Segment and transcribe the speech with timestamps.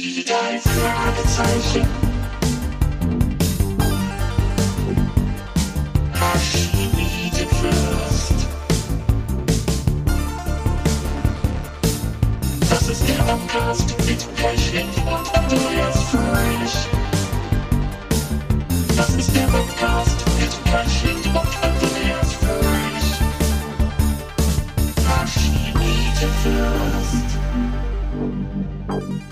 [0.00, 1.88] Die drei Fragezeichen.
[12.70, 16.74] Das ist der Podcast mit Pechling und Andreas Fröhlich.
[18.96, 20.17] Das ist der Podcast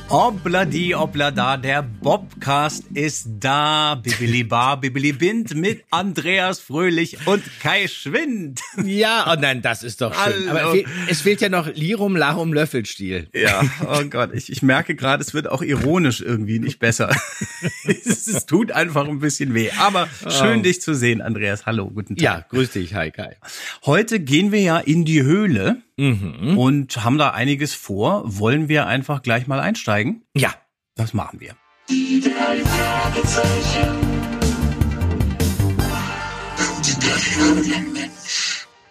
[0.08, 3.96] Obladi, oblada, der Bobcast ist da.
[3.96, 8.60] Bibili bar, bibili bind mit Andreas Fröhlich und Kai Schwind.
[8.84, 10.48] Ja, oh nein, das ist doch schön.
[10.48, 10.70] Hallo.
[10.70, 10.74] Aber
[11.10, 13.28] es fehlt ja noch Lirum, Larum, Löffelstiel.
[13.34, 17.10] Ja, oh Gott, ich, ich merke gerade, es wird auch ironisch irgendwie nicht besser.
[17.84, 19.70] es, es tut einfach ein bisschen weh.
[19.80, 20.62] Aber schön, Oh.
[20.62, 21.66] dich zu sehen, Andreas.
[21.66, 22.22] Hallo, guten Tag.
[22.22, 23.36] Ja, grüß dich, hi Kai.
[23.84, 26.58] Heute gehen wir ja in die Höhle Mhm.
[26.58, 28.22] und haben da einiges vor.
[28.26, 29.95] Wollen wir einfach gleich mal einsteigen?
[30.34, 30.54] Ja,
[30.94, 31.56] Das machen wir.
[31.88, 34.06] Die drei Fragezeichen.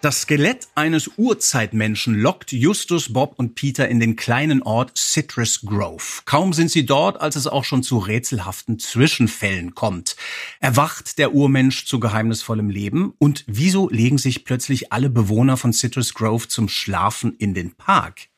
[0.02, 6.22] Das Skelett eines Urzeitmenschen lockt Justus, Bob und Peter in den kleinen Ort Citrus Grove.
[6.26, 10.16] Kaum sind sie dort, als es auch schon zu rätselhaften Zwischenfällen kommt.
[10.60, 13.14] Erwacht der Urmensch zu geheimnisvollem Leben?
[13.18, 18.30] Und wieso legen sich plötzlich alle Bewohner von Citrus Grove zum Schlafen in den Park?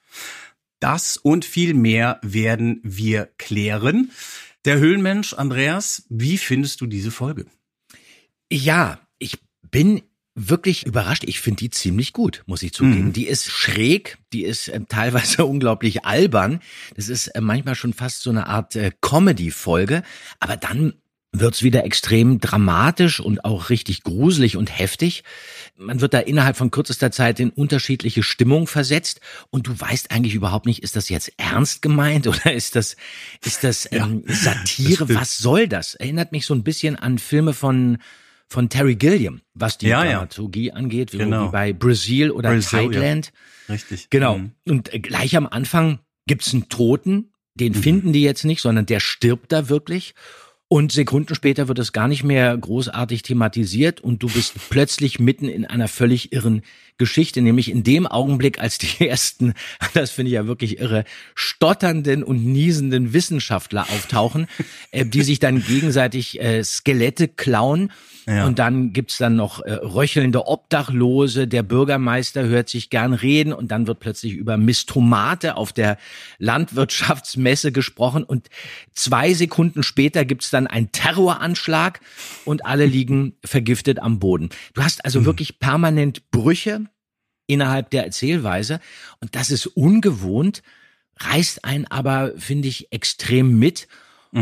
[0.79, 4.11] Das und viel mehr werden wir klären.
[4.65, 7.45] Der Höhlenmensch, Andreas, wie findest du diese Folge?
[8.51, 9.39] ja, ich
[9.69, 10.01] bin
[10.35, 11.23] wirklich überrascht.
[11.25, 13.07] Ich finde die ziemlich gut, muss ich zugeben.
[13.07, 13.13] Mhm.
[13.13, 16.61] Die ist schräg, die ist ähm, teilweise unglaublich albern.
[16.95, 20.03] Das ist äh, manchmal schon fast so eine Art äh, Comedy-Folge,
[20.39, 20.93] aber dann
[21.39, 25.23] wird's wieder extrem dramatisch und auch richtig gruselig und heftig.
[25.77, 30.33] Man wird da innerhalb von kürzester Zeit in unterschiedliche Stimmung versetzt und du weißt eigentlich
[30.35, 32.95] überhaupt nicht, ist das jetzt ernst gemeint oder ist das,
[33.45, 34.93] ist das ähm, Satire?
[35.05, 35.15] stimmt.
[35.15, 35.95] Was soll das?
[35.95, 37.97] Erinnert mich so ein bisschen an Filme von
[38.49, 40.11] von Terry Gilliam, was die Ja, ja.
[40.13, 41.47] Dramaturgie angeht, wie, Genau.
[41.47, 42.89] wie bei Brazil oder Brazil, ja.
[42.91, 43.33] Thailand.
[43.67, 44.09] Richtig.
[44.09, 44.37] Genau.
[44.37, 44.51] Mhm.
[44.65, 49.01] Und äh, gleich am Anfang gibt's einen Toten, den finden die jetzt nicht, sondern der
[49.01, 50.13] stirbt da wirklich.
[50.69, 55.47] Und Sekunden später wird es gar nicht mehr großartig thematisiert und du bist plötzlich mitten
[55.47, 56.61] in einer völlig irren
[56.97, 59.53] Geschichte, nämlich in dem Augenblick, als die ersten,
[59.93, 61.05] das finde ich ja wirklich irre,
[61.35, 64.47] stotternden und niesenden Wissenschaftler auftauchen,
[64.91, 67.91] äh, die sich dann gegenseitig äh, Skelette klauen.
[68.29, 68.45] Ja.
[68.45, 73.71] Und dann gibt's dann noch äh, röchelnde Obdachlose, der Bürgermeister hört sich gern reden und
[73.71, 75.97] dann wird plötzlich über Mistomate auf der
[76.37, 78.49] Landwirtschaftsmesse gesprochen und
[78.93, 81.99] zwei Sekunden später gibt's dann einen Terroranschlag
[82.45, 84.49] und alle liegen vergiftet am Boden.
[84.73, 86.85] Du hast also wirklich permanent Brüche
[87.45, 88.79] innerhalb der Erzählweise
[89.19, 90.63] und das ist ungewohnt,
[91.19, 93.87] reißt einen aber, finde ich, extrem mit.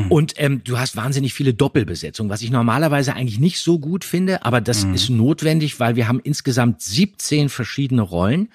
[0.10, 4.44] Und ähm, du hast wahnsinnig viele Doppelbesetzungen, was ich normalerweise eigentlich nicht so gut finde,
[4.44, 8.50] aber das ist notwendig, weil wir haben insgesamt 17 verschiedene Rollen.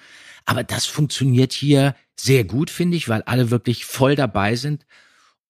[0.45, 4.85] Aber das funktioniert hier sehr gut, finde ich, weil alle wirklich voll dabei sind,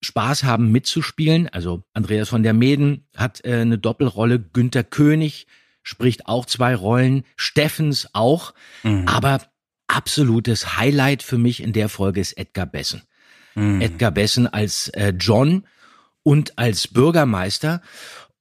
[0.03, 1.47] Spaß haben mitzuspielen.
[1.49, 5.47] Also Andreas von der Meden hat äh, eine Doppelrolle, Günther König
[5.83, 8.53] spricht auch zwei Rollen, Steffens auch.
[9.07, 9.41] Aber
[9.87, 13.01] absolutes Highlight für mich in der Folge ist Edgar Bessen.
[13.81, 15.65] Edgar Bessen als äh, John
[16.23, 17.81] und als Bürgermeister.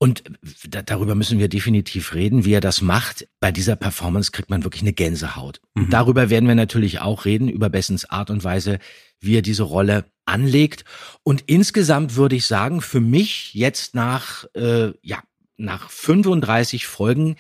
[0.03, 0.23] Und
[0.67, 3.29] da, darüber müssen wir definitiv reden, wie er das macht.
[3.39, 5.61] Bei dieser Performance kriegt man wirklich eine Gänsehaut.
[5.75, 8.79] Und darüber werden wir natürlich auch reden, über Bessens Art und Weise,
[9.21, 10.87] wie er diese Rolle anlegt.
[11.23, 15.23] Und insgesamt würde ich sagen, für mich jetzt nach, äh, ja,
[15.59, 17.37] nach 35 Folgen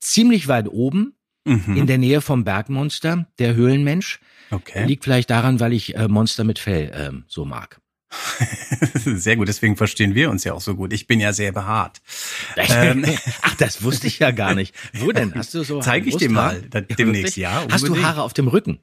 [0.00, 1.14] ziemlich weit oben
[1.44, 1.76] Mhm.
[1.76, 4.20] in der Nähe vom Bergmonster, der Höhlenmensch.
[4.50, 4.86] Okay.
[4.86, 7.80] Liegt vielleicht daran, weil ich äh, Monster mit Fell ähm, so mag.
[9.04, 10.92] Sehr gut, deswegen verstehen wir uns ja auch so gut.
[10.92, 12.00] Ich bin ja sehr behaart.
[12.56, 13.04] Ähm.
[13.42, 14.74] Ach, das wusste ich ja gar nicht.
[14.94, 15.34] Wo denn?
[15.34, 16.62] Hast du so Zeig ich dir mal,
[16.98, 18.06] demnächst, ja, Hast du unbedingt.
[18.06, 18.78] Haare auf dem Rücken?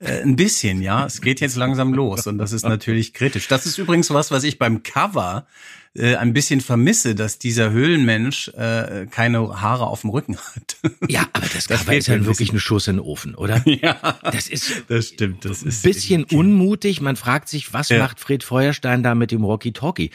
[0.00, 1.06] Äh, ein bisschen, ja.
[1.06, 3.48] Es geht jetzt langsam los und das ist natürlich kritisch.
[3.48, 5.46] Das ist übrigens was, was ich beim Cover
[5.96, 10.76] äh, ein bisschen vermisse, dass dieser Höhlenmensch äh, keine Haare auf dem Rücken hat.
[11.08, 13.62] Ja, aber das, Das Cover ist ja ein wirklich eine Schuss in den Ofen, oder?
[13.66, 15.44] ja, Das ist das stimmt.
[15.44, 17.00] Das ein ist bisschen unmutig.
[17.00, 17.98] Man fragt sich, was Ja.
[17.98, 20.10] macht Fred Feuerstein da mit dem Walkie-Talkie?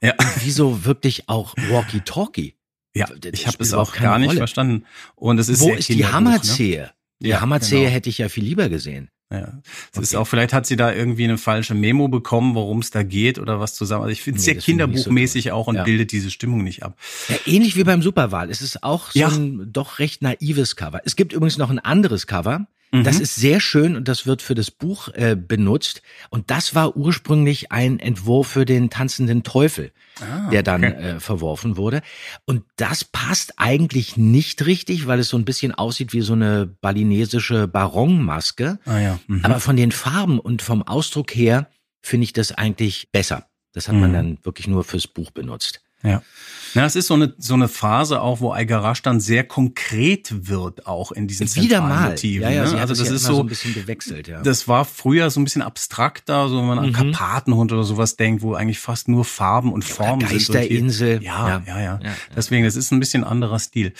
[0.00, 0.12] Ja.
[0.18, 2.54] Und wieso wirklich auch Walkie-Talkie?
[2.94, 4.38] Ja, Das ich habe es auch gar nicht Rolle.
[4.38, 4.84] verstanden.
[5.14, 6.90] Und es ist Wo ist die Kinderbuch, Hammerzehe?
[7.20, 7.90] Die Ja, Hammerzehe genau.
[7.92, 9.10] hätte ich ja viel lieber gesehen.
[9.30, 9.60] Ja.
[9.92, 13.02] Es ist auch, vielleicht hat sie da irgendwie eine falsche Memo bekommen, worum es da
[13.02, 14.04] geht oder was zusammen.
[14.04, 15.84] Also ich finde es Nee, sehr nicht so kinderbuchmäßig auch und Ja.
[15.84, 16.96] bildet diese Stimmung nicht ab.
[17.28, 18.50] Ja, ähnlich wie beim Superwahl.
[18.50, 19.28] Es ist auch so Ja.
[19.28, 21.02] ein doch recht naives Cover.
[21.04, 22.66] Es gibt übrigens noch ein anderes Cover.
[22.90, 26.00] Das ist sehr schön und das wird für das Buch äh, benutzt.
[26.30, 29.92] Und das war ursprünglich ein Entwurf für den tanzenden Teufel,
[30.50, 32.00] der dann äh, verworfen wurde.
[32.46, 36.66] Und das passt eigentlich nicht richtig, weil es so ein bisschen aussieht wie so eine
[36.80, 38.78] balinesische Baronmaske.
[38.86, 39.18] Ah ja.
[39.26, 39.44] Mhm.
[39.44, 41.68] Aber von den Farben und vom Ausdruck her
[42.00, 43.46] finde ich das eigentlich besser.
[43.74, 44.14] Das hat man Mhm.
[44.14, 45.82] dann wirklich nur fürs Buch benutzt.
[46.02, 46.22] Ja.
[46.74, 50.86] Na, es ist so eine, so eine Phase auch, wo Algarasch dann sehr konkret wird,
[50.86, 52.10] auch in diesen Wieder zentralen mal.
[52.10, 52.42] Motiven.
[52.42, 52.78] ja, ja, ne?
[52.80, 54.42] Also das ja ist so so, ein bisschen gewechselt, ja.
[54.42, 56.92] das war früher so ein bisschen abstrakter, so wenn man an Mhm.
[56.92, 60.30] Karpatenhund oder sowas denkt, wo eigentlich fast nur Farben und Formen sind.
[60.30, 61.22] Und hier- Geisterinsel.
[61.22, 62.14] Ja, ja, ja, Ja, ja.
[62.36, 63.94] Deswegen, das ist ein bisschen anderer Stil.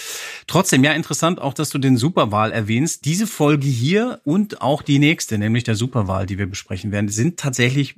[0.46, 3.06] Trotzdem, ja, interessant auch, dass du den Superwahl erwähnst.
[3.06, 7.40] Diese Folge hier und auch die nächste, nämlich der Superwahl, die wir besprechen werden, sind
[7.40, 7.96] tatsächlich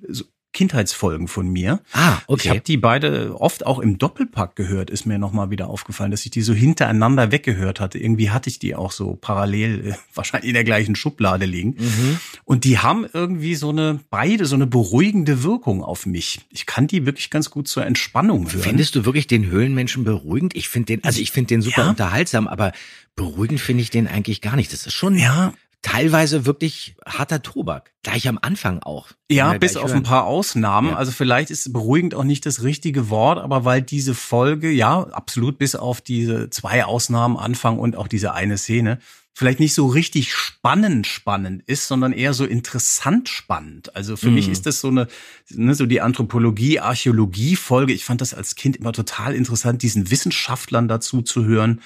[0.53, 1.81] Kindheitsfolgen von mir.
[1.93, 2.49] Ah, Ich okay.
[2.51, 6.31] habe die beide oft auch im Doppelpack gehört, ist mir nochmal wieder aufgefallen, dass ich
[6.33, 7.99] die so hintereinander weggehört hatte.
[7.99, 11.77] Irgendwie hatte ich die auch so parallel, äh, wahrscheinlich in der gleichen Schublade liegen.
[11.79, 12.19] Mhm.
[12.45, 16.41] Und die haben irgendwie so eine, beide so eine beruhigende Wirkung auf mich.
[16.51, 18.63] Ich kann die wirklich ganz gut zur Entspannung hören.
[18.63, 20.57] Findest du wirklich den Höhlenmenschen beruhigend?
[20.57, 21.91] Ich finde den, also ich finde den super Ja.
[21.91, 22.73] unterhaltsam, aber
[23.17, 24.73] beruhigend finde ich den eigentlich gar nicht.
[24.73, 27.93] Das ist schon ja, teilweise wirklich harter Tobak.
[28.03, 29.09] Gleich am Anfang auch.
[29.31, 29.99] Ja, wir bis auf hören.
[29.99, 30.91] ein paar Ausnahmen.
[30.91, 30.97] Ja.
[30.97, 35.59] Also vielleicht ist beruhigend auch nicht das richtige Wort, aber weil diese Folge, ja, absolut
[35.59, 38.99] bis auf diese zwei Ausnahmen, Anfang und auch diese eine Szene,
[39.33, 43.95] vielleicht nicht so richtig spannend spannend ist, sondern eher so interessant spannend.
[43.97, 44.53] Also für mich Mhm.
[44.53, 45.07] ist das so eine,
[45.49, 47.93] ne, so die Anthropologie, Archäologie Folge.
[47.93, 51.81] Ich fand das als Kind immer total interessant, diesen Wissenschaftlern dazu zu hören,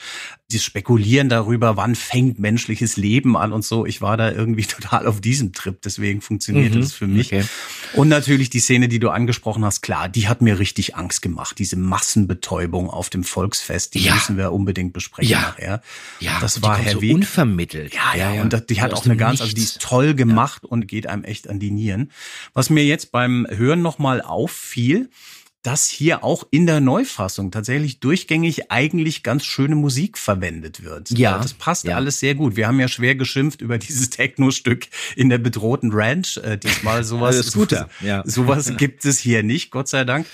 [0.51, 3.87] die spekulieren darüber, wann fängt menschliches Leben an und so.
[3.87, 7.27] Ich war da irgendwie total auf diesem Trip, deswegen funktionierte Mhm, das für mich.
[7.33, 7.45] okay.
[7.95, 11.59] Und natürlich die Szene, die du angesprochen hast, klar, die hat mir richtig Angst gemacht.
[11.59, 14.15] Diese Massenbetäubung auf dem Volksfest, die Ja.
[14.15, 15.41] müssen wir unbedingt besprechen Ja.
[15.41, 15.83] nachher.
[16.21, 17.15] Ja, das die war kommt so heavy.
[17.15, 17.95] unvermittelt.
[17.95, 20.89] Ja, ja, und das, die hat auch eine ganz, also die ist toll gemacht und
[20.89, 22.11] geht einem echt an die Nieren.
[22.53, 25.09] Was mir jetzt beim Hören nochmal auffiel,
[25.65, 31.11] dass hier auch in der Neufassung tatsächlich durchgängig eigentlich ganz schöne Musik verwendet wird.
[31.11, 31.97] Ja, Das passt ja.
[31.97, 32.55] alles sehr gut.
[32.55, 36.37] Wir haben ja schwer geschimpft über dieses Techno-Stück in der bedrohten Ranch.
[36.37, 38.23] Äh, diesmal sowas, Das Scooter, ja.
[38.27, 40.27] sowas gibt es hier nicht, Gott sei Dank.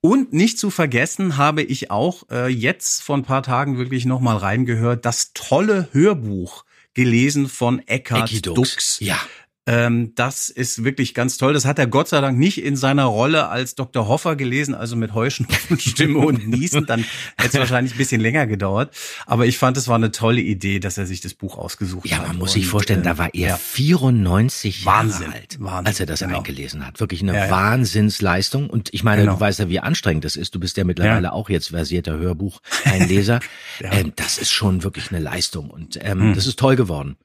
[0.00, 4.36] Und nicht zu vergessen habe ich auch äh, jetzt vor ein paar Tagen wirklich nochmal
[4.36, 6.64] reingehört, das tolle Hörbuch
[6.94, 8.46] gelesen von Eckhard.
[8.46, 8.98] Dux.
[9.00, 9.18] Ja.
[9.66, 11.52] Ähm, das ist wirklich ganz toll.
[11.52, 14.08] Das hat er Gott sei Dank nicht in seiner Rolle als Dr.
[14.08, 16.86] Hoffer gelesen, also mit Heuschnupfenstimme und Niesen.
[16.86, 17.00] Dann
[17.36, 18.94] hätte es wahrscheinlich ein bisschen länger gedauert.
[19.26, 22.18] Aber ich fand, es war eine tolle Idee, dass er sich das Buch ausgesucht Ja,
[22.18, 22.28] hat.
[22.28, 23.56] man muss sich vorstellen, äh, da war er ja.
[23.56, 26.38] 94 Wahnsinn, Jahre alt, Wahnsinn, als er das genau.
[26.38, 26.98] eingelesen hat.
[26.98, 27.50] Wirklich eine Ja, ja.
[27.50, 28.70] Wahnsinnsleistung.
[28.70, 29.34] Und ich meine, Genau.
[29.34, 30.54] du weißt ja, wie anstrengend das ist.
[30.54, 31.32] Du bist ja mittlerweile Ja.
[31.32, 33.40] auch jetzt versierter Hörbucheinleser.
[33.80, 33.88] Ja.
[33.92, 33.98] Mhm.
[33.98, 35.70] ähm, das ist schon wirklich eine Leistung.
[35.70, 37.16] Und ähm, das ist toll geworden.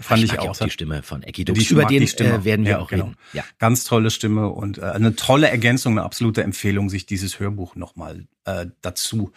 [0.00, 0.56] Fand ich mag ja auch.
[0.58, 1.70] die Stimme von Die Dux.
[1.70, 2.34] Über den die Stimme.
[2.34, 3.04] äh, werden wir Ja, auch genau.
[3.04, 3.16] reden.
[3.32, 3.44] Ja.
[3.58, 8.26] Ganz tolle Stimme und äh, eine tolle Ergänzung, eine absolute Empfehlung, sich dieses Hörbuch nochmal
[8.44, 9.30] äh, dazu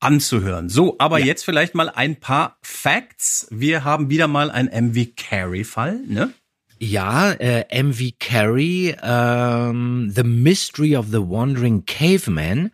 [0.00, 0.68] anzuhören.
[0.68, 1.26] So, aber Ja.
[1.26, 3.48] jetzt vielleicht mal ein paar Facts.
[3.50, 6.32] Wir haben wieder mal einen MV Carey-Fall, ne?
[6.80, 12.70] Ja, äh, MV Carey, ähm, The Mystery of the Wandering Caveman.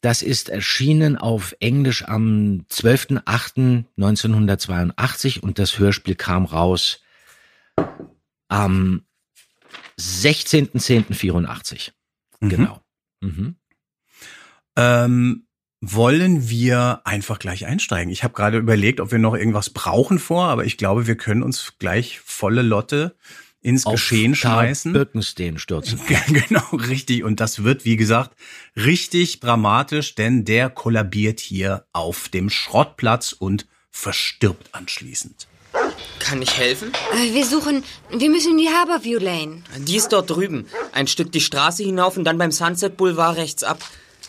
[0.00, 7.02] Das ist erschienen auf Englisch am 12.08.1982 und das Hörspiel kam raus
[8.48, 9.02] am
[9.98, 11.90] 16.10.84.
[12.40, 12.48] Mhm.
[12.48, 12.80] Genau.
[13.20, 13.56] Mhm.
[14.76, 15.46] Ähm,
[15.82, 18.12] wollen wir einfach gleich einsteigen?
[18.12, 21.42] Ich habe gerade überlegt, ob wir noch irgendwas brauchen vor, aber ich glaube, wir können
[21.42, 23.16] uns gleich volle Lotte
[23.62, 24.92] ins Geschehen Karl schmeißen.
[24.92, 26.00] Birkenstein stürzen.
[26.28, 27.24] Genau, richtig.
[27.24, 28.32] Und das wird, wie gesagt,
[28.76, 35.46] richtig dramatisch, denn der kollabiert hier auf dem Schrottplatz und verstirbt anschließend.
[36.18, 36.92] Kann ich helfen?
[37.14, 39.62] Äh, Wir suchen, wir müssen in die Harborview Lane.
[39.78, 40.66] Die ist dort drüben.
[40.92, 43.78] Ein Stück die Straße hinauf und dann beim Sunset Boulevard rechts ab.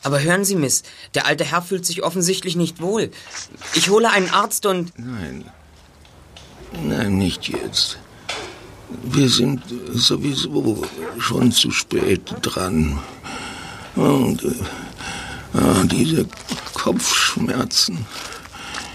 [0.03, 0.83] Aber hören Sie, Miss,
[1.13, 3.11] der alte Herr fühlt sich offensichtlich nicht wohl.
[3.75, 4.97] Ich hole einen Arzt und...
[4.97, 5.45] Nein.
[6.83, 7.97] Nein, nicht jetzt.
[9.03, 9.61] Wir sind
[9.93, 10.83] sowieso
[11.19, 12.99] schon zu spät dran.
[13.95, 16.25] Und äh, ah, diese
[16.73, 18.05] Kopfschmerzen.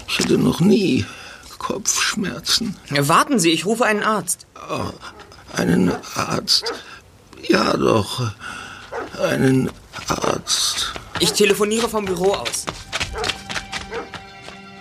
[0.07, 1.05] Ich hatte noch nie
[1.57, 2.75] Kopfschmerzen.
[2.89, 4.47] Warten Sie, ich rufe einen Arzt.
[5.53, 6.73] Einen Arzt.
[7.47, 8.31] Ja, doch.
[9.21, 9.69] Einen
[10.07, 10.93] Arzt.
[11.19, 12.65] Ich telefoniere vom Büro aus.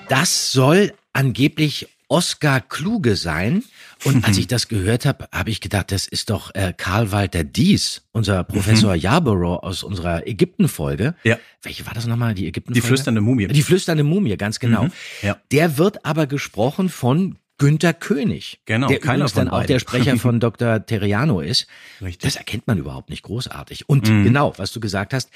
[0.09, 3.65] Das soll angeblich Oskar Kluge sein.
[4.07, 7.45] Und als ich das gehört habe, habe ich gedacht, das ist doch äh, Karl Walter
[7.45, 11.15] Dies, unser Professor Yarborough aus unserer Ägypten-Folge.
[11.25, 11.39] Ja.
[11.63, 12.87] Welche war das nochmal, die Die Ägypten-Folge?
[12.87, 13.49] flüsternde Mumie.
[13.49, 14.89] Die flüsternde Mumie, ganz genau.
[15.23, 15.37] ja.
[15.51, 18.61] Der wird aber gesprochen von Günter König.
[18.67, 20.85] Genau, der keiner übrigens dann auch der Sprecher von Dr.
[20.85, 21.67] Terriano ist.
[22.03, 22.19] Richtig.
[22.19, 23.89] Das erkennt man überhaupt nicht großartig.
[23.89, 25.31] Und genau, was du gesagt hast,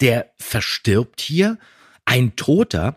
[0.00, 1.58] der verstirbt hier,
[2.04, 2.96] ein Toter.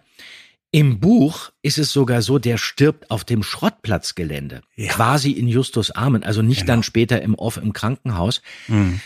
[0.77, 4.91] Im Buch ist es sogar so, der stirbt auf dem Schrottplatzgelände, Ja.
[4.91, 6.74] quasi in Justus Armen, also nicht Genau.
[6.74, 8.41] dann später im Off im Krankenhaus,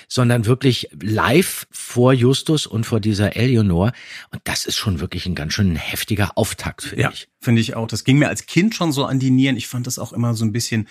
[0.10, 3.94] sondern wirklich live vor Justus und vor dieser Eleonor.
[4.32, 7.30] Und das ist schon wirklich ein ganz schön heftiger Auftakt, finde Ja, ich.
[7.40, 7.88] finde ich auch.
[7.88, 9.56] Das ging mir als Kind schon so an die Nieren.
[9.56, 10.88] Ich fand das auch immer so ein bisschen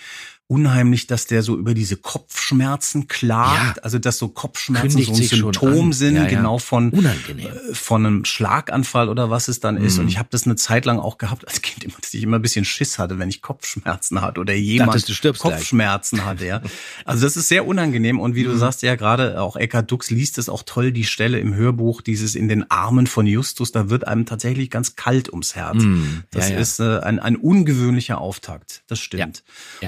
[0.51, 3.77] unheimlich, dass der so über diese Kopfschmerzen klagt.
[3.77, 3.83] Ja.
[3.83, 6.29] Also, dass so Kopfschmerzen Kündigt so ein Symptom sind, Ja, ja.
[6.29, 7.47] genau von, Unangenehm.
[7.47, 9.95] äh, von einem Schlaganfall oder was es dann ist.
[9.95, 10.01] Mhm.
[10.01, 12.37] Und ich habe das eine Zeit lang auch gehabt als Kind, immer, dass ich immer
[12.37, 15.39] ein bisschen Schiss hatte, wenn ich Kopfschmerzen hatte oder jemand Dachtest, du gleich.
[15.39, 16.45] Kopfschmerzen hatte.
[16.45, 16.61] Ja.
[17.05, 18.19] Also das ist sehr unangenehm.
[18.19, 18.35] Und Mhm.
[18.35, 21.55] wie du sagst, ja gerade auch Eckhard Dux liest es auch toll, die Stelle im
[21.55, 25.81] Hörbuch, dieses in den Armen von Justus, da wird einem tatsächlich ganz kalt ums Herz.
[25.81, 28.83] Mm, Das ist äh, ein, ein ungewöhnlicher Auftakt.
[28.87, 29.43] Das stimmt.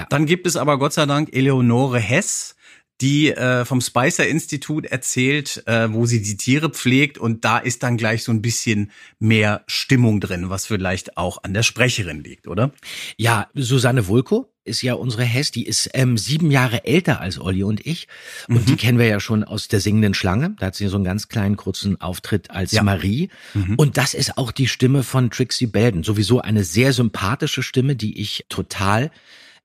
[0.08, 2.54] Dann gibt es aber Gott sei Dank Eleonore Hess,
[3.00, 7.82] die äh, vom Spicer Institut erzählt, äh, wo sie die Tiere pflegt und da ist
[7.82, 12.46] dann gleich so ein bisschen mehr Stimmung drin, was vielleicht auch an der Sprecherin liegt,
[12.46, 12.70] oder?
[13.16, 17.64] Ja, Susanne Wulko ist ja unsere Hess, die ist ähm, sieben Jahre älter als Olli
[17.64, 18.06] und ich.
[18.48, 18.64] Und Mhm.
[18.66, 20.54] die kennen wir ja schon aus der singenden Schlange.
[20.58, 22.80] Da hat sie so einen ganz kleinen kurzen Auftritt als Ja.
[22.82, 22.86] Mhm.
[22.86, 23.28] Marie.
[23.76, 26.02] Und das ist auch die Stimme von Trixie Belden.
[26.04, 29.10] Sowieso eine sehr sympathische Stimme, die ich total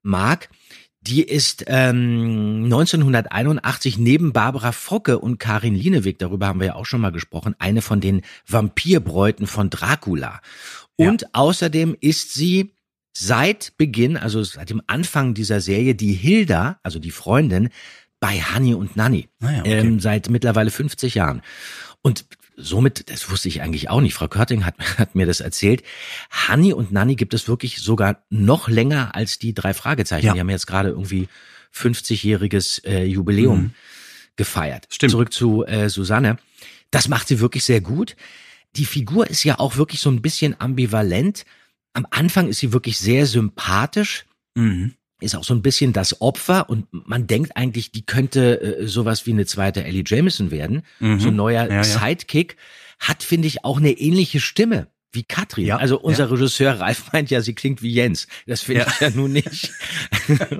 [0.02, 0.50] mag.
[1.02, 6.84] Die ist ähm, 1981 neben Barbara Focke und Karin Lieneweg, darüber haben wir ja auch
[6.84, 10.40] schon mal gesprochen, eine von den Vampirbräuten von Dracula.
[10.96, 12.74] Und außerdem ist sie
[13.16, 17.70] seit Beginn, also seit dem Anfang dieser Serie, die Hilda, also die Freundin,
[18.20, 19.28] bei Honey und Nanny.
[19.40, 19.78] Ah ja, okay.
[19.78, 21.40] ähm, seit mittlerweile 50 Jahren.
[22.02, 22.26] Und
[22.62, 25.82] somit, das wusste ich eigentlich auch nicht, Frau Körting hat, hat mir das erzählt,
[26.48, 30.26] Honey und Nanny gibt es wirklich sogar noch länger als die drei Fragezeichen.
[30.26, 30.34] Ja.
[30.34, 31.28] Die haben jetzt gerade irgendwie
[31.74, 33.70] 50-jähriges äh, Jubiläum Mhm.
[34.36, 34.86] gefeiert.
[34.90, 35.10] Stimmt.
[35.12, 36.38] Zurück zu äh, Susanne.
[36.90, 38.16] Das macht sie wirklich sehr gut.
[38.76, 41.44] Die Figur ist ja auch wirklich so ein bisschen ambivalent.
[41.92, 44.24] Am Anfang ist sie wirklich sehr sympathisch,
[44.56, 44.94] Mhm.
[45.20, 49.26] Ist auch so ein bisschen das Opfer und man denkt eigentlich, die könnte äh, sowas
[49.26, 50.82] wie eine zweite Ellie Jameson werden.
[50.98, 51.20] Mhm.
[51.20, 51.84] So ein neuer Ja, ja.
[51.84, 52.56] Sidekick.
[52.98, 55.66] Hat, finde ich, auch eine ähnliche Stimme wie Katrin.
[55.66, 56.30] Ja, also unser ja.
[56.30, 58.26] Regisseur Ralf meint ja, sie klingt wie Jens.
[58.46, 58.86] Das finde Ja.
[58.88, 59.72] ich ja nun nicht.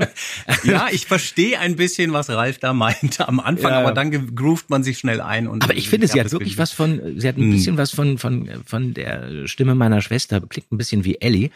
[0.65, 4.83] Ja, ich verstehe ein bisschen, was Ralf da meinte am Anfang, aber dann groovt man
[4.83, 5.47] sich schnell ein.
[5.47, 7.53] Und Aber ich finde, sie hat wirklich was von, sie hat ein Mhm.
[7.53, 11.51] bisschen was von, von, von der Stimme meiner Schwester, klingt ein bisschen wie Ellie.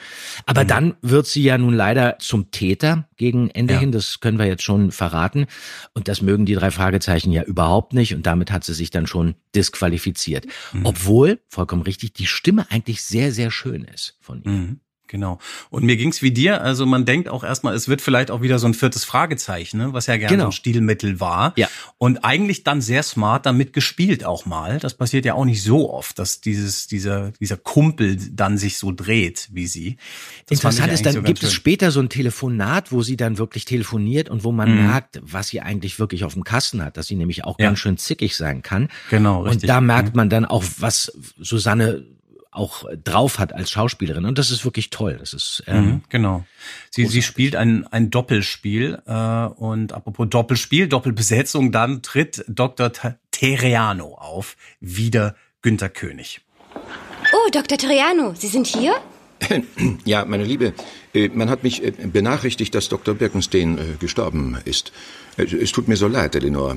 [0.46, 0.68] Aber Mhm.
[0.68, 4.62] dann wird sie ja nun leider zum Täter gegen Ende hin, das können wir jetzt
[4.62, 5.46] schon verraten.
[5.94, 8.14] Und das mögen die drei Fragezeichen ja überhaupt nicht.
[8.14, 10.46] Und damit hat sie sich dann schon disqualifiziert.
[10.72, 10.86] Mhm.
[10.86, 14.50] Obwohl, vollkommen richtig, die Stimme eigentlich sehr, sehr schön ist von ihr.
[14.50, 15.38] Mhm, Genau.
[15.70, 16.62] Und mir ging's wie dir.
[16.62, 19.92] Also man denkt auch erstmal, es wird vielleicht auch wieder so ein viertes Fragezeichen, ne?
[19.92, 20.44] was ja gerne Genau.
[20.44, 21.52] so ein Stilmittel war.
[21.56, 21.68] Ja.
[21.98, 24.78] Und eigentlich dann sehr smart damit gespielt auch mal.
[24.80, 28.92] Das passiert ja auch nicht so oft, dass dieses, dieser, dieser Kumpel dann sich so
[28.92, 29.98] dreht wie sie.
[30.46, 31.56] Das Interessant ist, dann so gibt es schön.
[31.58, 34.86] später so ein Telefonat, wo sie dann wirklich telefoniert und wo man Mhm.
[34.86, 37.66] merkt, was sie eigentlich wirklich auf dem Kasten hat, dass sie nämlich auch Ja.
[37.66, 38.88] ganz schön zickig sein kann.
[39.10, 39.64] Genau, richtig.
[39.64, 42.04] Und da merkt man dann auch, was Susanne
[42.54, 44.24] auch drauf hat als Schauspielerin.
[44.24, 45.16] Und das ist wirklich toll.
[45.18, 46.44] Das ist ähm, Mhm, genau.
[46.90, 52.92] Sie, sie spielt ein, ein Doppelspiel äh, und apropos Doppelspiel, Doppelbesetzung, dann tritt Dr.
[53.30, 56.40] Teriano auf, wieder Günter König.
[57.32, 57.78] Oh, Dr.
[57.78, 58.94] Triano, Sie sind hier?
[60.04, 60.74] Ja, meine Liebe,
[61.12, 63.14] äh, man hat mich äh, benachrichtigt, dass Dr.
[63.14, 64.92] Birkenstein äh, gestorben ist.
[65.36, 66.76] Äh, Es tut mir so leid, Eleanor.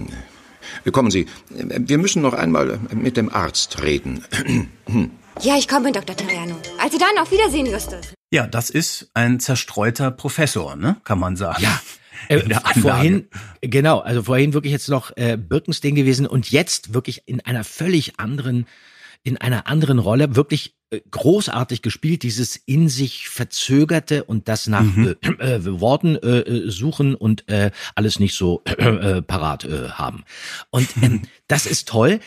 [0.83, 4.23] Äh, Kommen Sie, äh, wir müssen noch einmal äh, mit dem Arzt reden.
[5.41, 6.15] Ja, ich komme, Dr.
[6.15, 6.55] Triano.
[6.79, 8.13] Also dann, auf Wiedersehen, Justus.
[8.31, 10.97] Ja, das ist ein zerstreuter Professor, ne?
[11.03, 11.63] Kann man sagen.
[11.63, 11.79] ja.
[12.29, 13.27] Äh, In der vorhin,
[13.61, 18.19] genau, also vorhin wirklich jetzt noch äh, Birkenstein gewesen und jetzt wirklich in einer völlig
[18.19, 18.65] anderen,
[19.23, 24.81] in einer anderen Rolle, wirklich äh, großartig gespielt, dieses in sich verzögerte und das nach
[24.81, 25.15] Mhm.
[25.39, 30.23] äh, äh, Worten äh, äh, suchen und äh, alles nicht so äh, parat äh, haben.
[30.71, 32.19] Und ähm, das ist toll.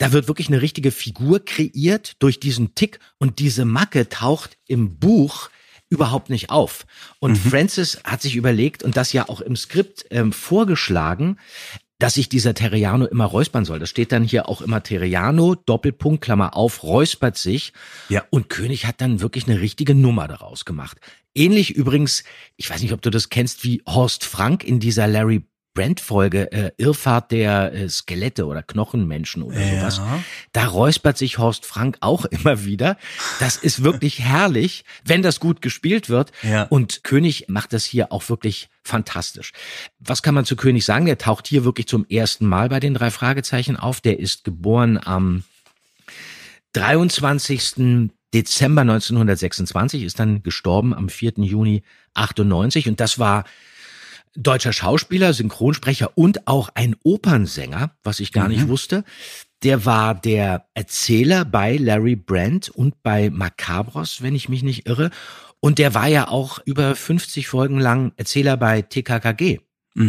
[0.00, 4.98] Da wird wirklich eine richtige Figur kreiert durch diesen Tick und diese Macke taucht im
[4.98, 5.50] Buch
[5.90, 6.86] überhaupt nicht auf.
[7.18, 11.36] Und Francis hat sich überlegt und das ja auch im Skript ähm, vorgeschlagen,
[11.98, 13.78] dass sich dieser Terriano immer räuspern soll.
[13.78, 17.74] Das steht dann hier auch immer Terriano, Doppelpunkt, Klammer auf, räuspert sich.
[18.08, 18.24] Ja.
[18.30, 20.96] Und König hat dann wirklich eine richtige Nummer daraus gemacht.
[21.34, 22.24] Ähnlich übrigens,
[22.56, 25.42] ich weiß nicht, ob du das kennst, wie Horst Frank in dieser Larry
[25.74, 29.88] Brent-Folge, äh, Irrfahrt der äh, Skelette oder Knochenmenschen oder Ja.
[29.90, 30.00] sowas,
[30.52, 32.96] da räuspert sich Horst Frank auch immer wieder.
[33.38, 36.32] Das ist wirklich herrlich, wenn das gut gespielt wird.
[36.42, 36.64] Ja.
[36.64, 39.52] Und König macht das hier auch wirklich fantastisch.
[40.00, 41.06] Was kann man zu König sagen?
[41.06, 44.00] Der taucht hier wirklich zum ersten Mal bei den drei Fragezeichen auf.
[44.00, 45.44] Der ist geboren am
[46.72, 48.10] 23.
[48.32, 51.32] Dezember 1926, ist dann gestorben am 4.
[51.38, 51.82] Juni
[52.14, 53.44] 98 und das war
[54.36, 59.04] deutscher Schauspieler, Synchronsprecher und auch ein Opernsänger, was ich gar nicht wusste.
[59.62, 65.10] Der war der Erzähler bei Larry Brandt und bei Macabros, wenn ich mich nicht irre.
[65.60, 69.60] Und der war ja auch über 50 Folgen lang Erzähler bei TKKG.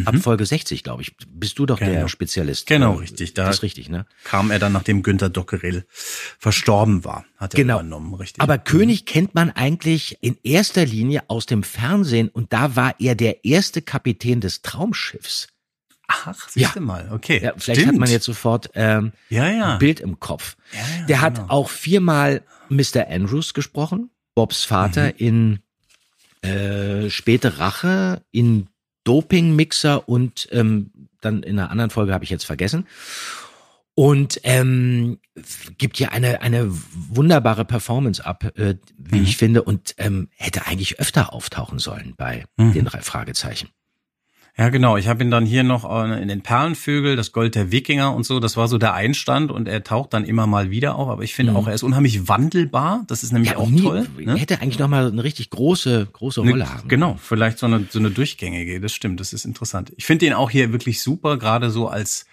[0.06, 1.16] Ab Folge 60, glaube ich.
[1.28, 1.92] Bist du doch Genau.
[1.92, 2.68] der Spezialist.
[2.68, 3.34] Genau, richtig.
[3.34, 4.06] Da Das ist richtig, ne?
[4.24, 7.76] kam er dann, nachdem Günter Dockerell verstorben war, hat er Genau.
[7.80, 8.42] übernommen, richtig.
[8.42, 13.16] Aber König kennt man eigentlich in erster Linie aus dem Fernsehen und da war er
[13.16, 15.48] der erste Kapitän des Traumschiffs.
[16.08, 17.40] Ach, siehst du mal, okay.
[17.42, 17.88] Ja, vielleicht Stimmt.
[17.94, 19.74] hat man jetzt sofort ähm, Ja, ja.
[19.74, 20.58] ein Bild im Kopf.
[20.74, 21.48] Ja, ja, der hat genau.
[21.50, 23.08] auch viermal Mr.
[23.10, 25.14] Andrews gesprochen, Bobs Vater Mhm.
[25.18, 25.60] in
[26.50, 28.68] äh, Späte Rache, in
[29.04, 30.92] Dopingmixer und ähm,
[31.22, 32.88] dann in einer anderen Folge habe ich jetzt vergessen.
[33.94, 35.20] Und ähm,
[35.78, 39.24] gibt hier eine eine wunderbare Performance ab, äh, wie Mhm.
[39.24, 42.74] ich finde, und ähm, hätte eigentlich öfter auftauchen sollen bei Mhm.
[42.74, 43.70] den drei Fragezeichen.
[44.58, 44.98] Ja, genau.
[44.98, 48.26] Ich habe ihn dann hier noch äh, in den Perlenvögel, das Gold der Wikinger und
[48.26, 48.40] so.
[48.42, 51.08] Das war so der Einstand und er taucht dann immer mal wieder auf.
[51.10, 51.58] Aber ich finde Mhm.
[51.58, 53.04] auch, er ist unheimlich wandelbar.
[53.08, 54.08] Das ist nämlich Ja, auch nie, toll.
[54.20, 54.36] ne?
[54.36, 56.88] hätte eigentlich noch mal eine richtig große große Rolle haben.
[56.90, 58.82] Genau, vielleicht so eine, so eine durchgängige.
[58.82, 59.94] Das stimmt, das ist interessant.
[59.96, 62.26] Ich finde ihn auch hier wirklich super, gerade so als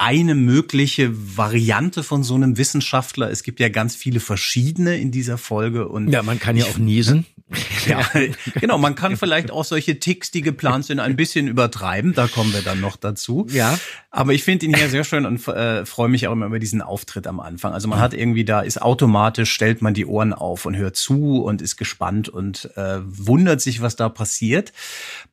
[0.00, 3.30] eine mögliche Variante von so einem Wissenschaftler.
[3.30, 6.78] Es gibt ja ganz viele verschiedene in dieser Folge und Ja, man kann ja auch
[6.78, 7.26] niesen.
[7.86, 8.08] ja,
[8.54, 12.14] genau, man kann vielleicht auch solche Ticks, die geplant sind, ein bisschen übertreiben.
[12.14, 13.46] Da kommen wir dann noch dazu.
[13.50, 13.78] Ja.
[14.12, 16.82] Aber ich finde ihn hier sehr schön und äh, freue mich auch immer über diesen
[16.82, 17.72] Auftritt am Anfang.
[17.72, 21.44] Also man hat irgendwie da, ist automatisch, stellt man die Ohren auf und hört zu
[21.44, 24.72] und ist gespannt und äh, wundert sich, was da passiert.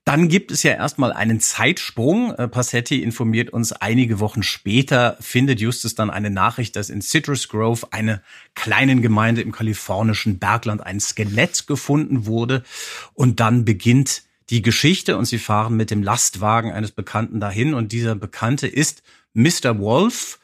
[0.06, 2.36] Dann gibt es ja erstmal einen Zeitsprung.
[2.36, 7.48] Äh, Passetti informiert uns, einige Wochen später findet Justus dann eine Nachricht, dass in Citrus
[7.48, 8.22] Grove, eine
[8.54, 12.62] kleinen Gemeinde im kalifornischen Bergland, ein Skelett gefunden wurde.
[13.16, 17.92] Und dann beginnt die Geschichte und sie fahren mit dem Lastwagen eines Bekannten dahin und
[17.92, 19.80] dieser Bekannte ist Mr.
[19.80, 20.40] Wolf,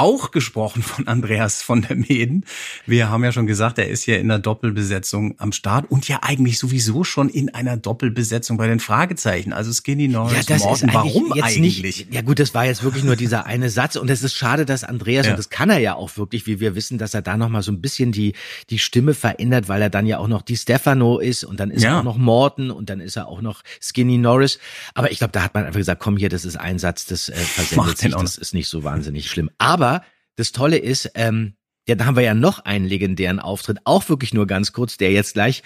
[0.00, 2.44] auch gesprochen von Andreas von der Meden.
[2.86, 6.20] Wir haben ja schon gesagt, er ist hier in der Doppelbesetzung am Start und ja
[6.22, 9.52] eigentlich sowieso schon in einer Doppelbesetzung bei den Fragezeichen.
[9.52, 11.82] Also Skinny Norris, Ja, Morton, eigentlich warum jetzt eigentlich?
[11.82, 12.12] nicht.
[12.14, 14.84] Ja gut, das war jetzt wirklich nur dieser eine Satz und es ist schade, dass
[14.84, 15.32] Andreas Ja.
[15.32, 17.62] und das kann er ja auch wirklich, wie wir wissen, dass er da noch mal
[17.62, 18.34] so ein bisschen die
[18.70, 21.82] die Stimme verändert, weil er dann ja auch noch die Stefano ist und dann ist
[21.82, 21.90] Ja.
[21.90, 24.58] er auch noch Morton und dann ist er auch noch Skinny Norris.
[24.94, 27.28] Aber ich glaube, da hat man einfach gesagt, komm hier, das ist ein Satz, das
[27.28, 29.50] äh, versendet sich, das ist nicht so wahnsinnig schlimm.
[29.58, 29.89] Aber
[30.36, 31.54] das Tolle ist, ähm,
[31.88, 35.12] ja, da haben wir ja noch einen legendären Auftritt, auch wirklich nur ganz kurz, der
[35.12, 35.62] jetzt gleich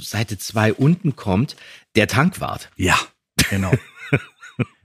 [0.00, 1.56] Seite zwei unten kommt,
[1.96, 2.70] der Tankwart.
[2.76, 2.98] Ja,
[3.50, 3.72] genau.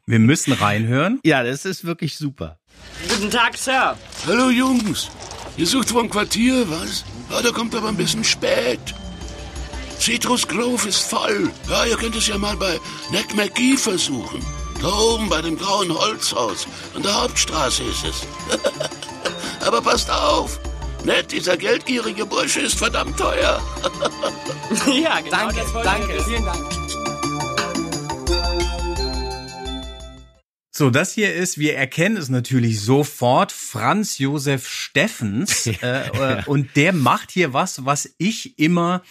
[0.08, 1.20] Wir müssen reinhören.
[1.24, 2.60] Ja, das ist wirklich super.
[3.08, 3.98] Guten Tag, Sir.
[4.28, 5.10] Hallo Jungs.
[5.56, 7.06] Ihr sucht wohl ein Quartier, was?
[7.30, 8.80] Ja, da kommt aber ein bisschen spät.
[10.00, 11.52] Citrus Grove ist voll.
[11.70, 12.80] Ja, ihr könnt es ja mal bei
[13.12, 14.42] Ned McGee versuchen.
[14.82, 16.68] Da oben bei dem grauen Holzhaus.
[16.96, 18.28] An der Hauptstraße ist es.
[19.66, 20.60] aber passt auf.
[21.04, 23.62] Ned, dieser geldgierige Bursche ist verdammt teuer.
[24.88, 26.16] Ja, genau danke, danke.
[26.16, 26.92] Ich Vielen Dank.
[30.74, 35.68] So, das hier ist, wir erkennen es natürlich sofort, Franz Josef Steffens.
[35.84, 39.04] äh, äh, und der macht hier was, was ich immer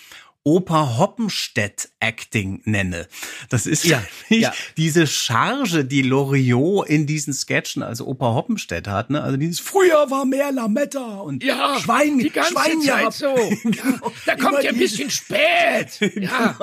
[0.42, 3.06] Oper Hoppenstedt Acting nenne.
[3.50, 4.52] Das ist Ja, ja.
[4.78, 9.10] diese Charge, die Loriot in diesen Sketchen als Oper Hoppenstedt hat.
[9.10, 9.22] Ne?
[9.22, 13.12] Also dieses Früher war mehr Lametta und Schwein, die ganze Schweinjagd.
[13.12, 13.70] Zeit so.
[13.70, 16.00] Ja, da kommt ihr ein bisschen spät.
[16.20, 16.56] Ja.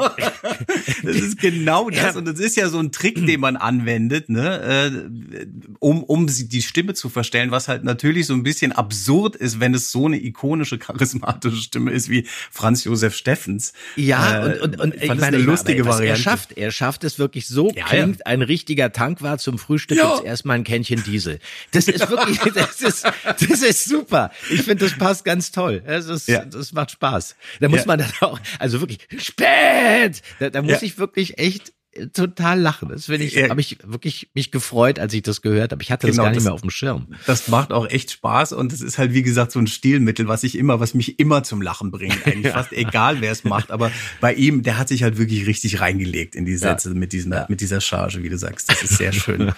[1.04, 2.16] Das ist genau das.
[2.16, 5.46] Und das ist ja so ein Trick, den man anwendet, ne, äh,
[5.80, 9.74] um, um die Stimme zu verstellen, was halt natürlich so ein bisschen absurd ist, wenn
[9.74, 13.67] es so eine ikonische, charismatische Stimme ist wie Franz Josef Steffens.
[13.96, 16.20] Ja, Äh, und, und, und ich fand das eine meine, lustige aber Variante.
[16.20, 20.10] Er schafft, er schafft es wirklich so, Ja, klingt ein richtiger Tankwart zum Frühstück, Ja.
[20.16, 21.40] gibt's erstmal ein Kännchen Diesel.
[21.72, 24.32] Das ist wirklich, das ist, das ist super.
[24.50, 25.82] Ich finde, das passt ganz toll.
[25.86, 26.46] Das, ist, Ja.
[26.46, 27.36] das macht Spaß.
[27.60, 27.86] Da muss Ja.
[27.88, 30.22] man dann auch, also wirklich, spät!
[30.40, 30.80] Da, da muss Ja.
[30.84, 31.74] ich wirklich echt
[32.14, 32.90] total lachen.
[32.90, 33.50] Das finde ich, Ja.
[33.50, 35.82] habe ich wirklich mich gefreut, als ich das gehört habe.
[35.84, 37.08] Ich hatte das Genau, gar nicht das- mehr auf dem Schirm.
[37.26, 40.44] Das macht auch echt Spaß und es ist halt wie gesagt so ein Stilmittel, was
[40.44, 42.18] ich immer, was mich immer zum Lachen bringt.
[42.28, 45.80] Eigentlich fast egal, wer es macht, aber bei ihm, der hat sich halt wirklich richtig
[45.82, 48.70] reingelegt in die Sätze mit diesem, mit dieser Charge, wie du sagst.
[48.70, 49.52] Das ist sehr schön.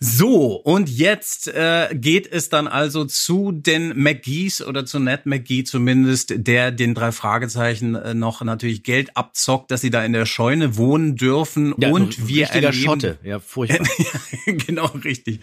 [0.00, 5.64] So, und jetzt äh, geht es dann also zu den McGees oder zu Ned McGee
[5.64, 10.26] zumindest, der den drei Fragezeichen äh, noch natürlich Geld abzockt, dass sie da in der
[10.26, 11.74] Scheune wohnen dürfen.
[11.78, 13.18] Ja, und wir erleben, Schotte.
[13.22, 13.86] Ja, furchtbar.
[14.46, 15.40] genau, richtig.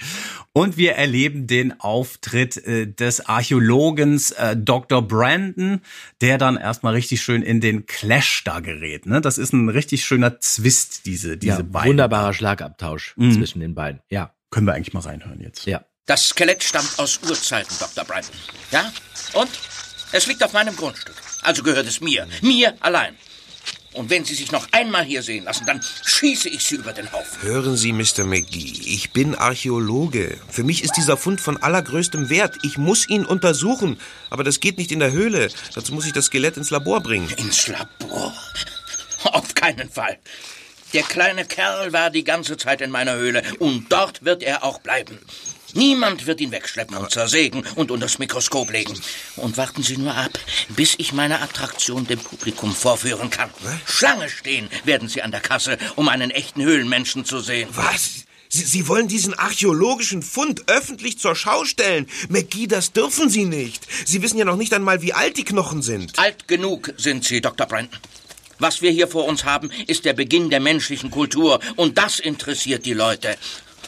[0.53, 5.01] Und wir erleben den Auftritt äh, des Archäologens äh, Dr.
[5.01, 5.79] Brandon,
[6.19, 9.05] der dann erstmal richtig schön in den Clash da gerät.
[9.05, 9.21] Ne?
[9.21, 11.91] Das ist ein richtig schöner Zwist, diese, diese ja, beiden.
[11.91, 13.31] wunderbarer Schlagabtausch Mhm.
[13.31, 14.01] zwischen den beiden.
[14.09, 15.65] Ja, Können wir eigentlich mal reinhören jetzt.
[15.65, 15.83] ja.
[16.07, 18.03] Das Skelett stammt aus Urzeiten, Dr.
[18.03, 18.35] Brandon.
[18.71, 18.91] Ja?
[19.33, 19.49] Und?
[20.11, 21.15] Es liegt auf meinem Grundstück.
[21.41, 22.27] Also gehört es mir.
[22.41, 23.15] Mir allein.
[23.93, 27.09] Und wenn Sie sich noch einmal hier sehen lassen, dann schieße ich Sie über den
[27.13, 27.41] Haufen.
[27.41, 28.23] Hören Sie, Mr.
[28.25, 30.37] McGee, ich bin Archäologe.
[30.49, 32.57] Für mich ist dieser Fund von allergrößtem Wert.
[32.63, 33.99] Ich muss ihn untersuchen.
[34.29, 35.49] Aber das geht nicht in der Höhle.
[35.75, 37.29] Dazu muss ich das Skelett ins Labor bringen.
[37.37, 38.33] Ins Labor?
[39.23, 40.17] Auf keinen Fall.
[40.93, 43.43] Der kleine Kerl war die ganze Zeit in meiner Höhle.
[43.59, 45.19] Und dort wird er auch bleiben.
[45.73, 48.99] Niemand wird ihn wegschleppen und zersägen und unter das Mikroskop legen.
[49.37, 50.37] Und warten Sie nur ab,
[50.69, 53.49] bis ich meine Attraktion dem Publikum vorführen kann.
[53.85, 57.69] Schlange stehen werden Sie an der Kasse, um einen echten Höhlenmenschen zu sehen.
[57.71, 58.25] Was?
[58.49, 62.07] Sie, Sie wollen diesen archäologischen Fund öffentlich zur Schau stellen?
[62.27, 63.87] McGee, das dürfen Sie nicht.
[64.05, 66.19] Sie wissen ja noch nicht einmal, wie alt die Knochen sind.
[66.19, 67.65] Alt genug sind Sie, Dr.
[67.65, 67.97] Brandon.
[68.61, 71.59] Was wir hier vor uns haben, ist der Beginn der menschlichen Kultur.
[71.77, 73.35] Und das interessiert die Leute.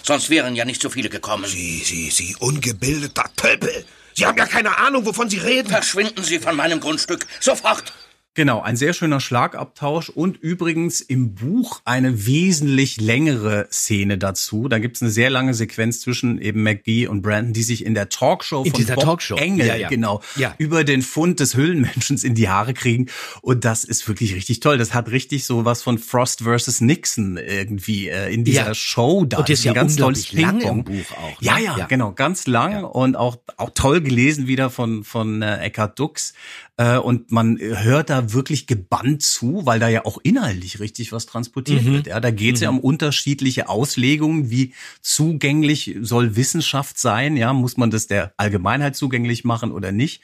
[0.02, 1.46] Sonst wären ja nicht so viele gekommen.
[1.46, 3.86] Sie, Sie, Sie ungebildeter Tölpel.
[4.16, 5.70] Sie haben ja keine Ahnung, wovon Sie reden.
[5.70, 7.28] Verschwinden Sie von meinem Grundstück.
[7.40, 7.94] Sofort.
[8.36, 14.68] Genau, ein sehr schöner Schlagabtausch und übrigens im Buch eine wesentlich längere Szene dazu.
[14.68, 18.10] Da gibt's eine sehr lange Sequenz zwischen eben McGee und Brandon, die sich in der
[18.10, 19.36] Talkshow In von Bob Talkshow.
[19.36, 19.88] Engel Ja, ja.
[19.90, 20.56] genau Ja.
[20.58, 23.06] über den Fund des Höhlenmenschens in die Haare kriegen
[23.44, 24.80] und das ist wirklich richtig toll.
[24.80, 28.74] Das hat richtig so was von Frost versus Nixon irgendwie äh, in dieser Ja.
[28.74, 29.38] Show da.
[29.38, 31.48] Und das ist ja ein ganz tolles lang im Buch auch, ne?
[31.48, 31.86] Ja, ja, Ja.
[31.86, 36.34] genau, ganz lang und auch auch toll gelesen wieder von von äh, Eckhard Dux.
[36.78, 41.28] Äh, und man hört da wirklich gebannt zu, weil da ja auch inhaltlich richtig was
[41.28, 41.94] transportiert Mhm.
[41.94, 42.08] wird.
[42.08, 47.38] Ja, da geht es ja um unterschiedliche Auslegungen, wie zugänglich soll Wissenschaft sein.
[47.38, 50.22] Ja, muss man das der Allgemeinheit zugänglich machen oder nicht?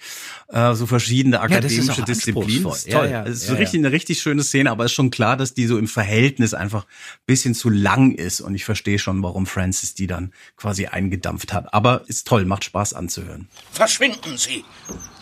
[0.47, 2.65] Äh, so verschiedene das ist akademische auch Disziplinen.
[2.65, 2.71] anspruchsvoll.
[2.71, 3.05] Das ist toll.
[3.05, 3.59] Ja, ja, Es ist ja, ja.
[3.59, 6.55] richtig eine richtig schöne Szene, aber es ist schon klar, dass die so im Verhältnis
[6.55, 8.41] einfach ein bisschen zu lang ist.
[8.41, 11.73] Und ich verstehe schon, warum Francis die dann quasi eingedampft hat.
[11.73, 13.47] Aber ist toll, macht Spaß anzuhören.
[13.71, 14.63] Verschwinden Sie.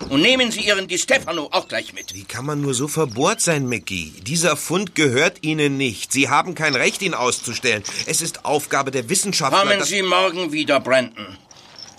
[0.09, 2.13] Und nehmen Sie Ihren Di Stefano auch gleich mit.
[2.13, 4.11] Wie kann man nur so verbohrt sein, McGee?
[4.21, 6.11] Dieser Fund gehört Ihnen nicht.
[6.11, 7.83] Sie haben kein Recht, ihn auszustellen.
[8.05, 9.59] Es ist Aufgabe der Wissenschaftler.
[9.59, 11.37] Kommen Sie morgen wieder, Brandon.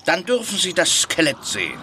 [0.06, 1.78] Dann dürfen Sie das Skelett sehen.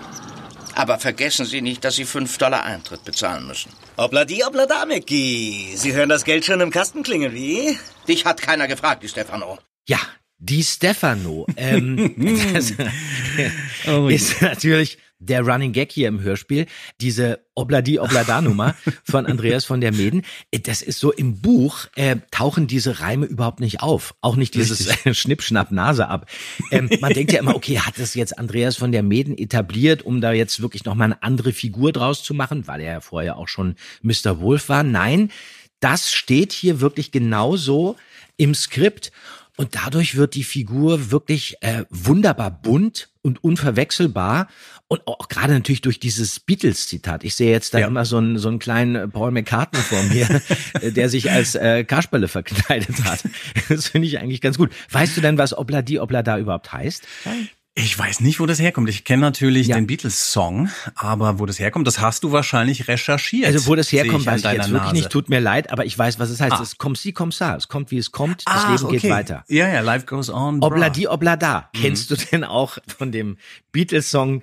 [0.76, 3.72] Aber vergessen Sie nicht, dass Sie fünf Dollar Eintritt bezahlen müssen.
[3.98, 5.74] Obladi, oblada, Mickey.
[5.76, 7.78] Sie hören das Geld schon im Kasten klingeln, wie?
[8.08, 9.58] Dich hat keiner gefragt, Di Stefano.
[9.88, 10.00] Ja,
[10.38, 12.14] die Stefano ähm,
[12.54, 12.74] das
[13.88, 16.66] Oh ist natürlich der Running Gag hier im Hörspiel,
[17.02, 20.24] diese Obladi Oblada Nummer von Andreas von der Meden.
[20.52, 24.56] Äh, Das ist so im Buch äh, tauchen diese Reime überhaupt nicht auf, auch nicht
[24.56, 26.30] dieses äh, Nase ab.
[26.72, 30.22] Ähm, man denkt ja immer, okay, hat das jetzt Andreas von der Meden etabliert, um
[30.22, 33.38] da jetzt wirklich noch mal eine andere Figur draus zu machen, weil er ja vorher
[33.38, 34.40] auch schon Mr.
[34.40, 34.84] Wolf war.
[34.84, 35.32] Nein,
[35.80, 37.96] das steht hier wirklich genauso
[38.38, 39.12] im Skript.
[39.58, 44.50] Und dadurch wird die Figur wirklich äh, wunderbar bunt und unverwechselbar.
[44.88, 47.24] Und auch gerade natürlich durch dieses Beatles-Zitat.
[47.24, 47.88] Ich sehe jetzt da Ja.
[47.88, 50.42] immer so einen, so einen kleinen Paul McCartney vor mir,
[50.82, 53.24] äh, der sich als äh, Kasperle verkleidet hat.
[53.70, 54.72] Das finde ich eigentlich ganz gut.
[54.92, 57.08] Weißt du denn, was Obladi Oblada überhaupt heißt?
[57.78, 58.88] Ich weiß nicht, wo das herkommt.
[58.88, 59.76] Ich kenne natürlich Ja.
[59.76, 63.48] den Beatles-Song, aber wo das herkommt, das hast du wahrscheinlich recherchiert.
[63.48, 64.96] Also wo das herkommt, weiß ich jetzt wirklich Nase.
[64.96, 65.10] nicht.
[65.10, 66.54] Tut mir leid, aber ich weiß, was es heißt.
[66.54, 66.62] Ah.
[66.62, 67.54] Es kommt sie, kommt sa.
[67.58, 68.44] Es kommt, wie es kommt.
[68.48, 69.10] Das Ach, Leben geht okay.
[69.10, 69.44] weiter.
[69.50, 70.62] Ja, ja, life goes on.
[70.62, 70.68] bra.
[70.68, 71.70] Obladi Oblada.
[71.76, 71.80] Mhm.
[71.82, 73.38] Kennst du denn auch von dem
[73.74, 74.42] Beatles-Song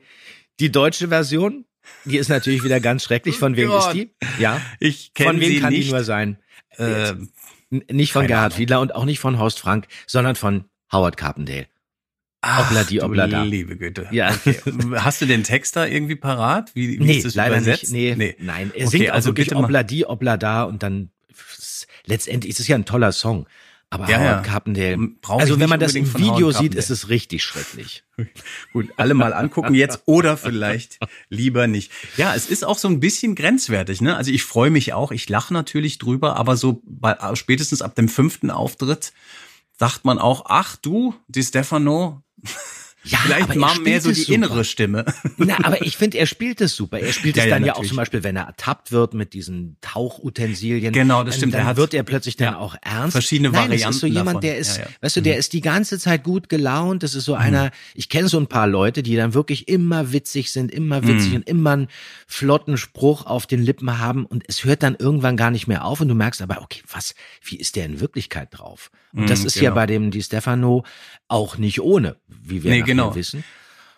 [0.60, 1.64] die deutsche Version?
[2.04, 3.38] Die ist natürlich wieder ganz schrecklich.
[3.38, 3.86] Von wem Oh Gott.
[3.88, 4.10] ist die?
[4.42, 4.60] Ja.
[4.78, 5.88] Ich kenn Von wem sie kann nicht.
[5.88, 6.36] die nur sein?
[6.76, 7.14] Äh,
[7.70, 8.52] nicht von Gerhard.
[8.52, 11.66] Fiedler und auch nicht von Horst Frank, sondern von Howard Carpendale.
[12.42, 13.42] Ach, Obladi, du Oblada.
[13.42, 14.06] Liebe Güte.
[14.10, 14.30] Ja.
[14.30, 14.58] Okay.
[14.96, 16.74] Hast du den Text da irgendwie parat?
[16.74, 17.90] Wie, wie Nee, ist das leider übersetzt?
[17.92, 18.16] nicht.
[18.18, 18.70] Nee, nein.
[18.74, 19.64] Er Okay, singt also bitte mal.
[19.64, 21.10] Obladi Oblada und dann
[22.04, 23.46] letztendlich ist es ja ein toller Song.
[23.90, 24.44] Aber Ja, Howard.
[24.44, 28.04] Carpendale, also wenn man das im Video sieht, ist es richtig schrecklich.
[28.72, 31.92] Gut, alle mal angucken jetzt oder vielleicht lieber nicht.
[32.16, 34.16] Ja, es ist auch so ein bisschen grenzwertig, ne?
[34.16, 38.08] Also ich freue mich auch, ich lache natürlich drüber, aber so bei, spätestens ab dem
[38.08, 39.12] fünften Auftritt
[39.78, 42.22] sagt man auch, ach du, Di Stefano,
[43.04, 44.32] Ja, vielleicht aber mal mehr so die super.
[44.32, 45.04] innere Stimme.
[45.36, 47.00] Na, aber ich finde, er spielt es super.
[47.00, 47.88] Er spielt Ja, es ja, dann ja, auch natürlich.
[47.90, 50.92] zum Beispiel, wenn er ertappt wird mit diesen Tauchutensilien.
[50.92, 51.54] Genau, das dann, stimmt.
[51.54, 53.10] Dann hat- wird er plötzlich dann ja, auch ernst.
[53.12, 54.40] verschiedene Nein, das ist Varianten so jemand, davon.
[54.42, 54.90] der ist, Ja, Mhm.
[54.90, 54.96] ja.
[55.00, 57.02] weißt du, der ist die ganze Zeit gut gelaunt.
[57.02, 60.52] Das ist so einer, ich kenne so ein paar Leute, die dann wirklich immer witzig
[60.52, 61.36] sind, immer witzig Mhm.
[61.38, 61.88] und immer einen
[62.28, 66.00] flotten Spruch auf den Lippen haben und es hört dann irgendwann gar nicht mehr auf
[66.00, 68.92] und du merkst aber, okay, was, wie ist der in Wirklichkeit drauf?
[69.14, 69.74] Und das Mhm, ist ja genau.
[69.74, 70.84] bei dem Di Stefano
[71.28, 73.14] auch nicht ohne, wie wir Nee, genau.
[73.14, 73.44] wissen.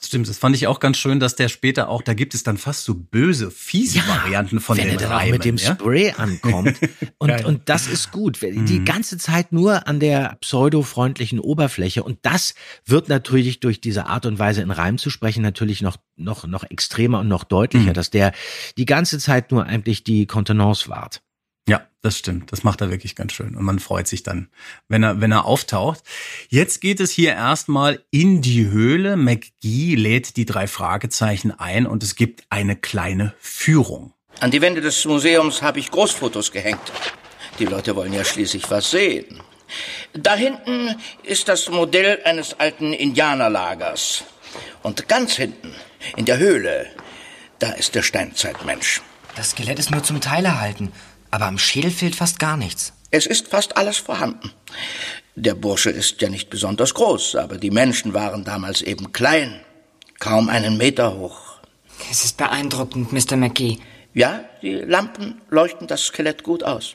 [0.03, 2.59] Stimmt, das fand ich auch ganz schön, dass der später auch, da gibt es dann
[2.59, 5.73] fast so böse, fiese Varianten von wenn den er Reimen, mit dem ja?
[5.73, 6.79] Spray ankommt.
[7.19, 8.39] Und, und das ist gut.
[8.43, 8.67] Mhm.
[8.67, 12.03] Die ganze Zeit nur an der pseudo-freundlichen Oberfläche.
[12.03, 15.97] Und das wird natürlich durch diese Art und Weise in Reim zu sprechen natürlich noch,
[16.17, 17.95] noch, noch extremer und noch deutlicher, Mhm.
[17.95, 18.33] dass der
[18.77, 21.23] die ganze Zeit nur eigentlich die Kontenance wahrt.
[21.67, 22.53] Ja, das stimmt.
[22.53, 23.57] Das macht er wirklich ganz schön.
[23.57, 24.49] Und man freut sich dann,
[24.89, 26.03] wenn er, wenn er auftaucht.
[26.49, 29.17] Jetzt geht es hier erstmal in die Höhle.
[29.17, 34.13] McGee lädt die drei Fragezeichen ein und es gibt eine kleine Führung.
[34.41, 36.93] An die Wände des Museums habe ich Großfotos gehängt.
[37.59, 39.41] Die Leute wollen ja schließlich was sehen.
[40.13, 44.25] Da hinten ist das Modell eines alten Indianerlagers.
[44.83, 45.73] Und ganz hinten,
[46.17, 46.87] in der Höhle,
[47.59, 49.01] da ist der Steinzeitmensch.
[49.37, 50.93] Das Skelett ist nur zum Teil erhalten,
[51.35, 52.93] aber am Schädel fehlt fast gar nichts.
[53.11, 54.53] Es ist fast alles vorhanden.
[55.35, 59.61] Der Bursche ist ja nicht besonders groß, aber die Menschen waren damals eben klein.
[60.21, 61.59] Kaum einen Meter hoch.
[62.09, 63.37] Es ist beeindruckend, Mr.
[63.37, 63.81] McGee.
[64.13, 66.95] Ja, die Lampen leuchten das Skelett gut aus.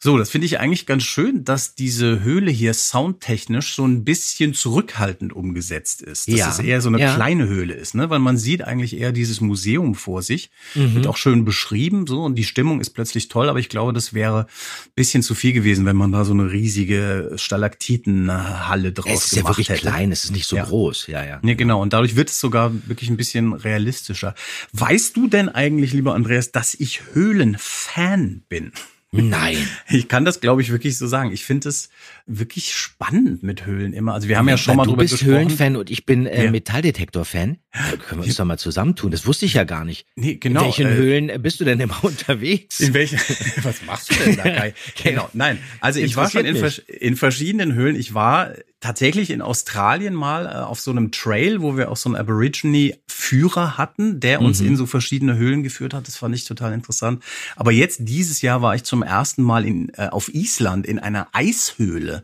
[0.00, 4.54] So, das finde ich eigentlich ganz schön, dass diese Höhle hier soundtechnisch so ein bisschen
[4.54, 6.28] zurückhaltend umgesetzt ist.
[6.28, 6.50] Dass Ja.
[6.50, 7.16] es eher so eine Ja.
[7.16, 8.08] kleine Höhle ist, ne?
[8.08, 10.50] Weil man sieht eigentlich eher dieses Museum vor sich.
[10.76, 10.94] Mhm.
[10.94, 12.22] Wird auch schön beschrieben, so.
[12.22, 15.52] Und die Stimmung ist plötzlich toll, aber ich glaube, das wäre ein bisschen zu viel
[15.52, 19.80] gewesen, wenn man da so eine riesige Stalaktitenhalle draus Es ist ja gemacht wirklich hätte.
[19.80, 20.64] klein, es ist nicht so Ja.
[20.64, 21.08] groß.
[21.08, 21.40] Ja, ja.
[21.42, 21.82] Nee, genau.
[21.82, 24.36] Und dadurch wird es sogar wirklich ein bisschen realistischer.
[24.72, 28.70] Weißt du denn eigentlich, lieber Andreas, dass ich Höhlenfan bin?
[29.10, 29.56] Nein.
[29.90, 31.32] Ich kann das, glaube ich, wirklich so sagen.
[31.32, 31.88] Ich finde es
[32.26, 34.12] wirklich spannend mit Höhlen immer.
[34.12, 35.32] Also wir haben ja schon mal du drüber bist gesprochen.
[35.34, 36.50] Höhlenfan und ich bin äh, Ja.
[36.50, 37.56] Metalldetektor-Fan.
[37.72, 39.10] Da können wir uns doch mal zusammentun.
[39.10, 40.06] Das wusste ich ja gar nicht.
[40.14, 42.80] Nee, genau, In welchen äh, Höhlen bist du denn immer unterwegs?
[42.80, 43.18] In welchen?
[43.62, 44.74] Was machst du denn da, Kai?
[45.02, 45.58] genau, nein.
[45.80, 46.56] Also ich war schon in,
[46.88, 47.96] in verschiedenen Höhlen.
[47.96, 52.08] Ich war tatsächlich in Australien mal äh, auf so einem Trail, wo wir auch so
[52.08, 54.66] einen Aborigine-Führer hatten, der uns Mhm.
[54.68, 56.06] in so verschiedene Höhlen geführt hat.
[56.06, 57.22] Das fand ich total interessant.
[57.56, 61.28] Aber jetzt dieses Jahr war ich zum ersten Mal in, äh, auf Island in einer
[61.32, 62.22] Eishöhle.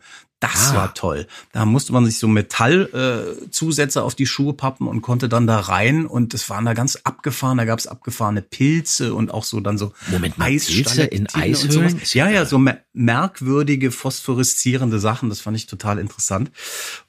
[0.52, 0.76] Das Ah.
[0.76, 1.26] war toll.
[1.52, 5.60] Da musste man sich so Metallzusätze äh, auf die Schuhe pappen und konnte dann da
[5.60, 6.06] rein.
[6.06, 7.58] Und es waren da ganz abgefahren.
[7.58, 12.00] Da gab es abgefahrene Pilze und auch so dann so Moment mal, Pilze in Eishöhlen?
[12.12, 15.28] Ja, ja, so mer merkwürdige phosphoreszierende Sachen.
[15.28, 16.52] Das fand ich total interessant.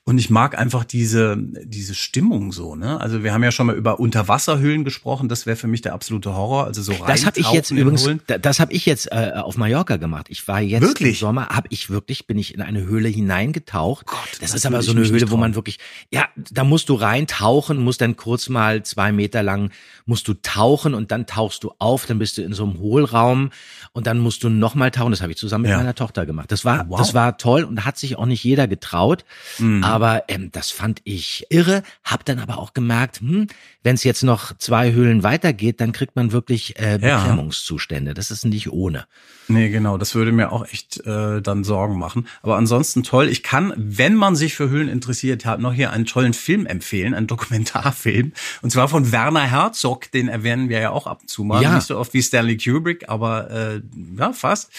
[0.04, 3.00] Und ich mag einfach diese, diese Stimmung so, ne?
[3.02, 5.30] Also wir haben ja schon mal über Unterwasserhöhlen gesprochen.
[5.30, 6.66] Das wäre für mich der absolute Horror.
[6.66, 8.08] Also so Das habe ich jetzt übrigens,
[8.42, 10.28] das habe ich jetzt äh, auf Mallorca gemacht.
[10.30, 11.22] Ich war jetzt Wirklich?
[11.22, 14.06] im Sommer, habe ich wirklich, bin ich in eine Höhle hineingetaucht.
[14.32, 15.80] das, das ist aber so eine Höhle, wo man wirklich,
[16.12, 19.72] ja, da musst du reintauchen, musst dann kurz mal zwei Meter lang,
[20.06, 23.50] musst du tauchen und dann tauchst du auf, dann bist du in so einem Hohlraum
[23.94, 25.12] und dann musst du nochmal tauchen.
[25.12, 25.78] Das habe ich zusammen mit Ja.
[25.78, 26.52] meiner Tochter gemacht.
[26.52, 27.00] Das war, Wow.
[27.00, 29.26] das war toll und hat sich auch nicht jeder getraut.
[29.60, 29.84] Mhm.
[29.84, 31.84] Aber ähm, das fand ich irre.
[32.04, 33.48] Hab dann aber auch gemerkt, hm,
[33.84, 37.18] wenn es jetzt noch zwei Höhlen weitergeht, dann kriegt man wirklich äh, Ja.
[37.20, 38.14] Beklemmungszustände.
[38.14, 39.06] Das ist nicht ohne.
[39.48, 42.28] Nee, genau, das würde mir auch echt äh, dann Sorgen machen.
[42.42, 43.30] Aber ansonsten toll.
[43.30, 47.14] Ich kann, wenn man sich für Höhlen interessiert hat, noch hier einen tollen Film empfehlen,
[47.14, 48.34] einen Dokumentarfilm.
[48.62, 51.62] Und zwar von Werner Herzog, den erwähnen wir ja auch ab und zu mal.
[51.62, 51.76] Ja.
[51.76, 53.82] Nicht so oft wie Stanley Kubrick, aber äh,
[54.18, 54.72] ja, fast.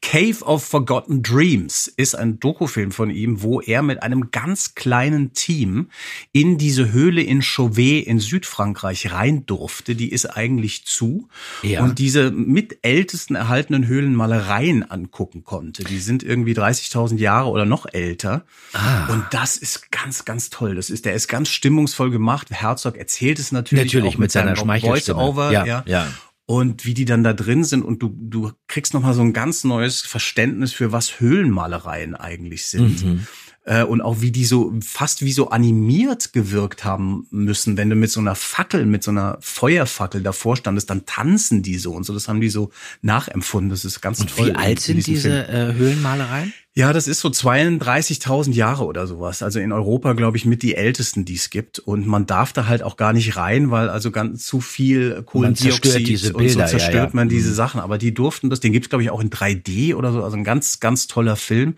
[0.00, 5.32] Cave of Forgotten Dreams ist ein Dokufilm von ihm, wo er mit einem ganz kleinen
[5.32, 5.88] Team
[6.32, 9.94] in diese Höhle in Chauvet in Südfrankreich rein durfte.
[9.94, 11.28] Die ist eigentlich zu.
[11.62, 11.82] Ja.
[11.82, 15.84] Und diese mit ältesten erhaltenen Höhlenmalereien angucken konnte.
[15.84, 18.44] Die sind irgendwie 30.000 Jahre oder noch älter.
[18.74, 19.06] Ah.
[19.12, 20.74] Und das ist ganz, ganz toll.
[20.74, 22.50] Das ist, der ist ganz stimmungsvoll gemacht.
[22.50, 24.54] Herzog erzählt es natürlich, Natürlich, auch mit seiner.
[24.56, 25.50] Voice-Over.
[25.52, 25.82] Ja, ja.
[25.86, 26.06] ja.
[26.44, 29.64] Und wie die dann da drin sind und du, du kriegst nochmal so ein ganz
[29.64, 33.04] neues Verständnis für was Höhlenmalereien eigentlich sind.
[33.04, 33.26] Mhm.
[33.64, 37.94] Äh, und auch wie die so fast wie so animiert gewirkt haben müssen, wenn du
[37.96, 42.04] mit so einer Fackel, mit so einer Feuerfackel davor standest, dann tanzen die so und
[42.04, 42.12] so.
[42.12, 42.70] Das haben die so
[43.02, 43.70] nachempfunden.
[43.70, 44.48] Das ist ganz Und toll.
[44.48, 45.70] wie alt in sind diese Film.
[45.70, 46.52] äh, Höhlenmalereien?
[46.74, 49.42] Ja, das ist so 32.000 Jahre oder sowas.
[49.42, 51.78] Also in Europa, glaube ich, mit die ältesten, die es gibt.
[51.78, 56.32] Und man darf da halt auch gar nicht rein, weil also ganz zu viel Kohlendioxid
[56.32, 57.16] und Bilder, so ja, zerstört ja.
[57.16, 57.54] man diese Mhm.
[57.54, 57.80] Sachen.
[57.80, 58.60] Aber die durften das.
[58.60, 60.24] Den gibt's glaube ich, auch in 3D oder so.
[60.24, 61.74] Also ein ganz, ganz toller Film.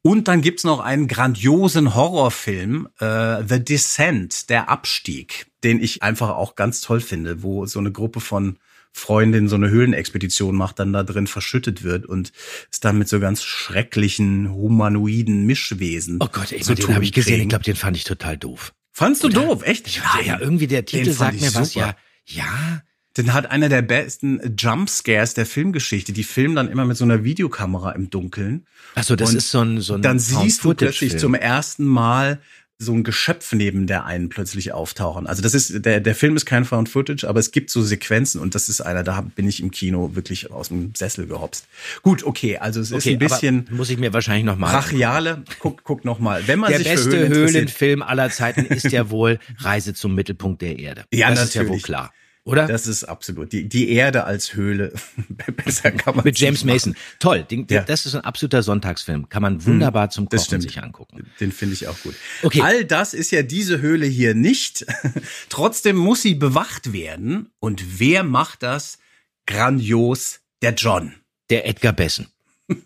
[0.00, 6.30] Und dann gibt's noch einen grandiosen Horrorfilm, äh, The Descent, der Abstieg, den ich einfach
[6.30, 8.56] auch ganz toll finde, wo so eine Gruppe von
[8.92, 12.32] Freundin so eine Höhlenexpedition macht, dann da drin verschüttet wird und
[12.70, 16.18] es dann mit so ganz schrecklichen humanoiden Mischwesen.
[16.20, 17.40] Oh Gott, ey, zu den habe ich gesehen.
[17.40, 18.74] Ich glaube, den fand ich total doof.
[18.92, 19.62] Fandst du doof?
[19.64, 19.86] Echt?
[19.86, 21.72] Ich Ja, ja, irgendwie der Titel sagt mir was.
[21.72, 21.96] super.
[22.26, 22.82] Ja, ja.
[23.16, 26.12] Den hat einer der besten Jumpscares der Filmgeschichte.
[26.14, 28.66] Die filmen dann immer mit so einer Videokamera im Dunkeln.
[28.94, 31.84] Ach so, das Und ist so ein so ein Dann siehst du plötzlich zum ersten
[31.84, 32.40] Mal
[32.84, 35.26] so ein Geschöpf neben der einen plötzlich auftauchen.
[35.26, 38.40] Also das ist der der Film ist kein Found Footage, aber es gibt so Sequenzen
[38.40, 41.66] und das ist einer, da bin ich im Kino wirklich aus dem Sessel gehopst.
[42.02, 45.44] Gut, okay, also es ist Okay, ein bisschen muss ich mir wahrscheinlich noch mal brachiale.
[45.58, 47.50] Guck guck noch mal, wenn man der sich für beste Höhlen interessiert.
[47.54, 51.04] Höhlenfilm aller Zeiten ist ja wohl Reise zum Mittelpunkt der Erde.
[51.12, 51.82] Ja, das ist ja wohl natürlich.
[51.84, 52.12] klar,
[52.44, 52.66] oder?
[52.66, 54.92] Das ist absolut die die Erde als Höhle.
[55.64, 56.64] Besser kann man Mit James.
[56.64, 56.96] Mason.
[57.18, 57.82] Toll, den, Ja.
[57.82, 59.28] das ist ein absoluter Sonntagsfilm.
[59.28, 61.30] Kann man wunderbar zum Das Kochen sich angucken.
[61.40, 62.14] Den finde ich auch gut.
[62.42, 62.60] Okay.
[62.62, 64.84] All das ist ja diese Höhle hier nicht.
[65.48, 67.50] Trotzdem muss sie bewacht werden.
[67.60, 68.98] Und wer macht das?
[69.46, 71.14] Grandios, der John.
[71.50, 72.28] Der Edgar Bessen.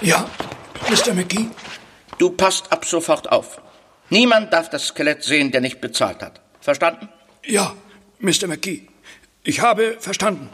[0.00, 0.28] Ja,
[0.90, 1.14] Mr.
[1.14, 1.46] McGee?
[2.18, 3.60] Du passt ab sofort auf.
[4.12, 6.42] Niemand darf das Skelett sehen, der nicht bezahlt hat.
[6.60, 7.08] Verstanden?
[7.46, 7.74] Ja,
[8.18, 8.46] Mr.
[8.46, 8.86] McGee.
[9.42, 10.50] Ich habe verstanden.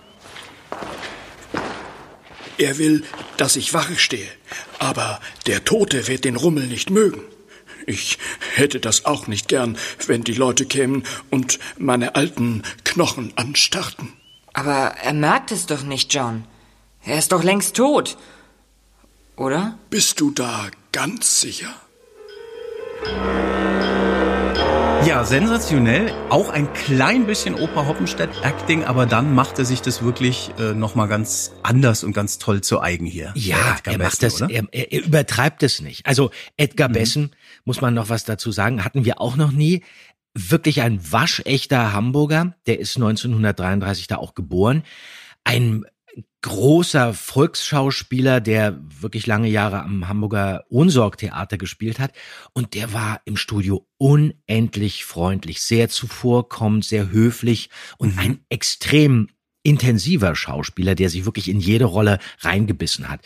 [2.57, 3.03] Er will,
[3.37, 4.29] dass ich Wache stehe,
[4.79, 5.18] aber
[5.49, 7.21] der Tote wird den Rummel nicht mögen.
[7.85, 8.18] Ich
[8.55, 14.12] hätte das auch nicht gern, wenn die Leute kämen und meine alten Knochen anstarrten.
[14.53, 16.44] Aber er merkt es doch nicht, John.
[17.05, 18.18] Er ist doch längst tot.
[19.35, 19.81] Oder?
[19.90, 21.75] Bist du da ganz sicher?
[25.09, 26.12] Ja, sensationell.
[26.29, 31.09] Auch ein klein bisschen Oper Hoppenstedt-Acting, aber dann macht er sich das wirklich äh, nochmal
[31.09, 33.33] ganz anders und ganz toll zu eigen hier.
[33.35, 36.05] Ja, Edgar er macht Bessen, das, er, er, er übertreibt es nicht.
[36.05, 39.83] Also Edgar Bessen, muss man noch was dazu sagen, hatten wir auch noch nie.
[40.35, 44.83] Wirklich ein waschechter Hamburger, der ist 1933 da auch geboren.
[45.42, 45.87] Ein
[46.42, 52.12] großer Volksschauspieler, der wirklich lange Jahre am Hamburger Ohnsorg-Theater gespielt hat.
[52.53, 59.29] Und der war im Studio unendlich freundlich, sehr zuvorkommend, sehr höflich und ein extrem
[59.64, 63.20] intensiver Schauspieler, der sich wirklich in jede Rolle reingebissen hat.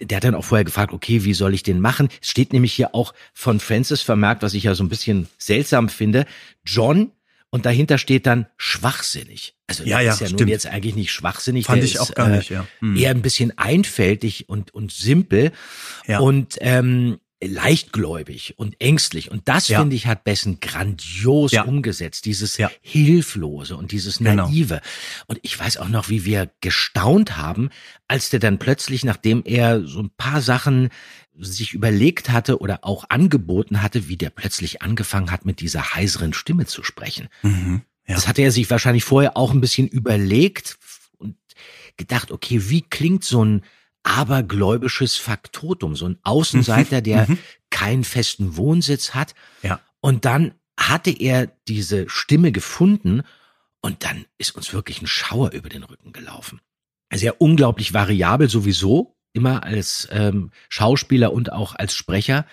[0.00, 2.08] Der hat dann auch vorher gefragt, okay, wie soll ich den machen?
[2.20, 5.88] Es steht nämlich hier auch von Francis vermerkt, was ich ja so ein bisschen seltsam
[5.88, 6.26] finde.
[6.64, 7.12] John
[7.52, 9.54] und dahinter steht dann schwachsinnig.
[9.68, 10.50] Also Ja, ja, ist ja nun stimmt.
[10.50, 11.66] jetzt eigentlich nicht schwachsinnig.
[11.66, 12.66] Fand ich ist, auch gar äh, nicht, ja.
[12.80, 12.96] Hm.
[12.96, 15.52] Eher ein bisschen einfältig und, und simpel
[16.06, 16.18] Ja.
[16.18, 19.30] und ähm, leichtgläubig und ängstlich.
[19.30, 19.80] Und das, Ja.
[19.80, 21.62] finde ich, hat Bessen grandios Ja.
[21.64, 22.24] umgesetzt.
[22.24, 22.70] Dieses Ja.
[22.80, 24.46] Hilflose und dieses Genau.
[24.48, 24.80] Naive.
[25.26, 27.70] Und ich weiß auch noch, wie wir gestaunt haben,
[28.08, 30.90] als der dann plötzlich, nachdem er so ein paar Sachen
[31.38, 36.32] sich überlegt hatte oder auch angeboten hatte, wie der plötzlich angefangen hat, mit dieser heiseren
[36.32, 37.28] Stimme zu sprechen.
[37.42, 37.82] Mhm.
[38.06, 38.14] Ja.
[38.14, 40.78] Das hatte er sich wahrscheinlich vorher auch ein bisschen überlegt
[41.18, 41.36] und
[41.96, 43.62] gedacht, okay, wie klingt so ein
[44.02, 47.28] abergläubisches Faktotum, so ein Außenseiter, der
[47.70, 49.34] keinen festen Wohnsitz hat.
[49.62, 49.68] Mhm.
[49.68, 49.80] Ja.
[50.00, 53.22] Und dann hatte er diese Stimme gefunden
[53.80, 56.60] und dann ist uns wirklich ein Schauer über den Rücken gelaufen.
[57.08, 62.46] Also ja unglaublich variabel sowieso, immer als ähm, Schauspieler und auch als Sprecher.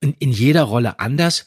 [0.00, 1.46] In, in jeder Rolle anders.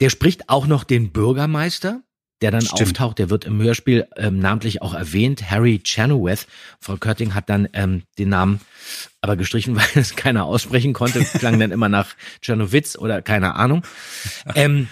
[0.00, 2.02] Der spricht auch noch den Bürgermeister,
[2.40, 2.82] der dann Stimmt.
[2.82, 3.18] auftaucht.
[3.18, 5.50] Der wird im Hörspiel ähm, namentlich auch erwähnt.
[5.50, 6.46] Harry Chenoweth.
[6.80, 8.60] Frau Körting hat dann ähm, den Namen
[9.20, 11.24] aber gestrichen, weil es keiner aussprechen konnte.
[11.24, 13.82] Klang dann immer nach Czernowitz oder keine Ahnung.
[14.54, 14.88] Ähm,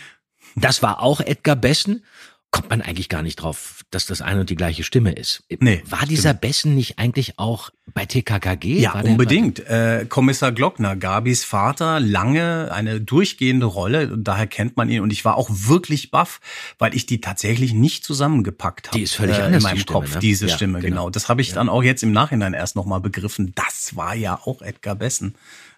[0.55, 2.05] das war auch Edgar Bessen.
[2.53, 5.43] Kommt man eigentlich gar nicht drauf, dass das eine und die gleiche Stimme ist.
[5.61, 8.81] Nee, war dieser Bessen nicht eigentlich auch bei TKKG?
[8.81, 9.61] Ja, unbedingt.
[9.61, 15.13] Äh, Kommissar Glockner, Gabis Vater, lange eine durchgehende Rolle und daher kennt man ihn und
[15.13, 16.41] ich war auch wirklich baff,
[16.79, 18.99] weil ich die tatsächlich nicht zusammengepackt habe.
[18.99, 20.21] Die ist völlig äh, anders, in meinem die Stimme, Kopf, ne?
[20.21, 20.89] diese Ja, Stimme, genau.
[20.89, 21.11] genau.
[21.11, 23.53] Das habe ich dann auch jetzt im Nachhinein erst nochmal begriffen.
[23.55, 25.35] Das war ja auch Edgar Bessen.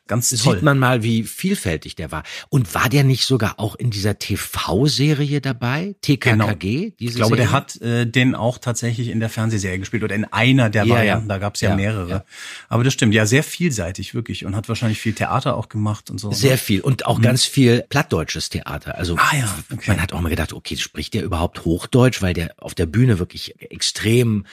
[0.09, 0.55] Ganz toll.
[0.55, 2.25] Sieht man mal, wie vielfältig der war.
[2.49, 5.95] Und war der nicht sogar auch in dieser TV-Serie dabei?
[6.03, 6.93] TKKG?
[6.99, 10.71] Ich glaube, der hat äh, den auch tatsächlich in der Fernsehserie gespielt oder in einer
[10.71, 11.29] der Ja, Varianten.
[11.29, 11.35] ja.
[11.35, 12.25] Da gab es ja, Ja, mehrere.
[12.69, 16.19] Aber das stimmt, ja, sehr vielseitig wirklich und hat wahrscheinlich viel Theater auch gemacht und
[16.19, 16.31] so.
[16.31, 16.35] ne?
[16.35, 18.97] Sehr viel und auch ganz viel plattdeutsches Theater.
[18.97, 19.21] Also Mhm.
[19.21, 19.91] Ah ja, okay.
[19.91, 23.19] man hat auch mal gedacht, okay, spricht der überhaupt Hochdeutsch, weil der auf der Bühne
[23.19, 24.47] wirklich extrem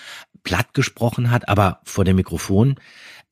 [0.44, 2.76] platt gesprochen hat, aber vor dem Mikrofon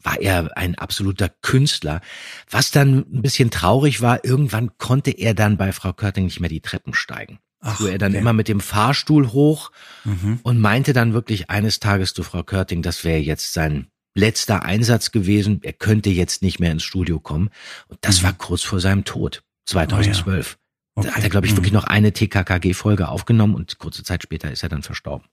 [0.04, 2.02] war er ein absoluter Künstler.
[2.50, 6.50] Was dann ein bisschen traurig war, irgendwann konnte er dann bei Frau Körting nicht mehr
[6.50, 7.40] die Treppen steigen.
[7.62, 8.20] Ach, fuhr er dann okay.
[8.20, 9.72] immer mit dem Fahrstuhl hoch
[10.04, 10.40] Mhm.
[10.44, 15.12] und meinte dann wirklich eines Tages zu Frau Körting, das wäre jetzt sein letzter Einsatz
[15.12, 15.60] gewesen.
[15.64, 17.50] Er könnte jetzt nicht mehr ins Studio kommen.
[17.88, 20.58] Und das war kurz vor seinem Tod, 2012.
[20.96, 21.58] Da hat er, glaube ich, Mhm.
[21.58, 25.26] wirklich noch eine TKKG-Folge aufgenommen und kurze Zeit später ist er dann verstorben.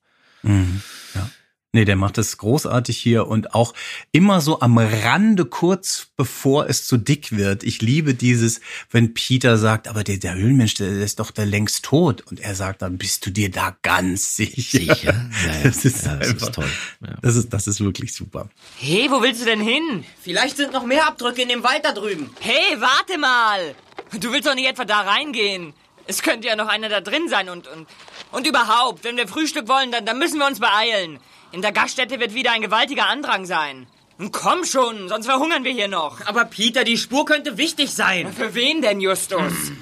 [0.42, 0.80] Mhm.
[1.14, 1.28] Ja.
[1.72, 3.74] Nee, der macht das großartig hier und auch
[4.10, 7.62] immer so am Rande, kurz bevor es zu dick wird.
[7.62, 8.60] Ich liebe dieses,
[8.90, 12.22] wenn Peter sagt, aber der, der Höhlenmensch, der, der ist doch der längst tot.
[12.22, 14.60] Und er sagt dann, bist du dir da ganz sicher?
[14.62, 15.30] Sicher?
[15.46, 15.62] Ja, ja.
[15.62, 16.70] Das ist, Ja, das ist einfach, toll.
[17.06, 17.14] Ja.
[17.22, 18.48] Das ist, das ist wirklich super.
[18.78, 20.04] Hey, wo willst du denn hin?
[20.20, 22.30] Vielleicht sind noch mehr Abdrücke in dem Wald da drüben.
[22.40, 23.74] Hey, warte mal!
[24.18, 25.72] Du willst doch nicht etwa da reingehen.
[26.08, 27.86] Es könnte ja noch einer da drin sein und, und,
[28.32, 31.20] und überhaupt, wenn wir Frühstück wollen, dann, dann müssen wir uns beeilen.
[31.52, 33.86] In der Gaststätte wird wieder ein gewaltiger Andrang sein.
[34.18, 36.24] Nun Komm schon, sonst verhungern wir hier noch.
[36.26, 38.32] Aber Peter, die Spur könnte wichtig sein.
[38.32, 39.72] Für wen denn, Justus?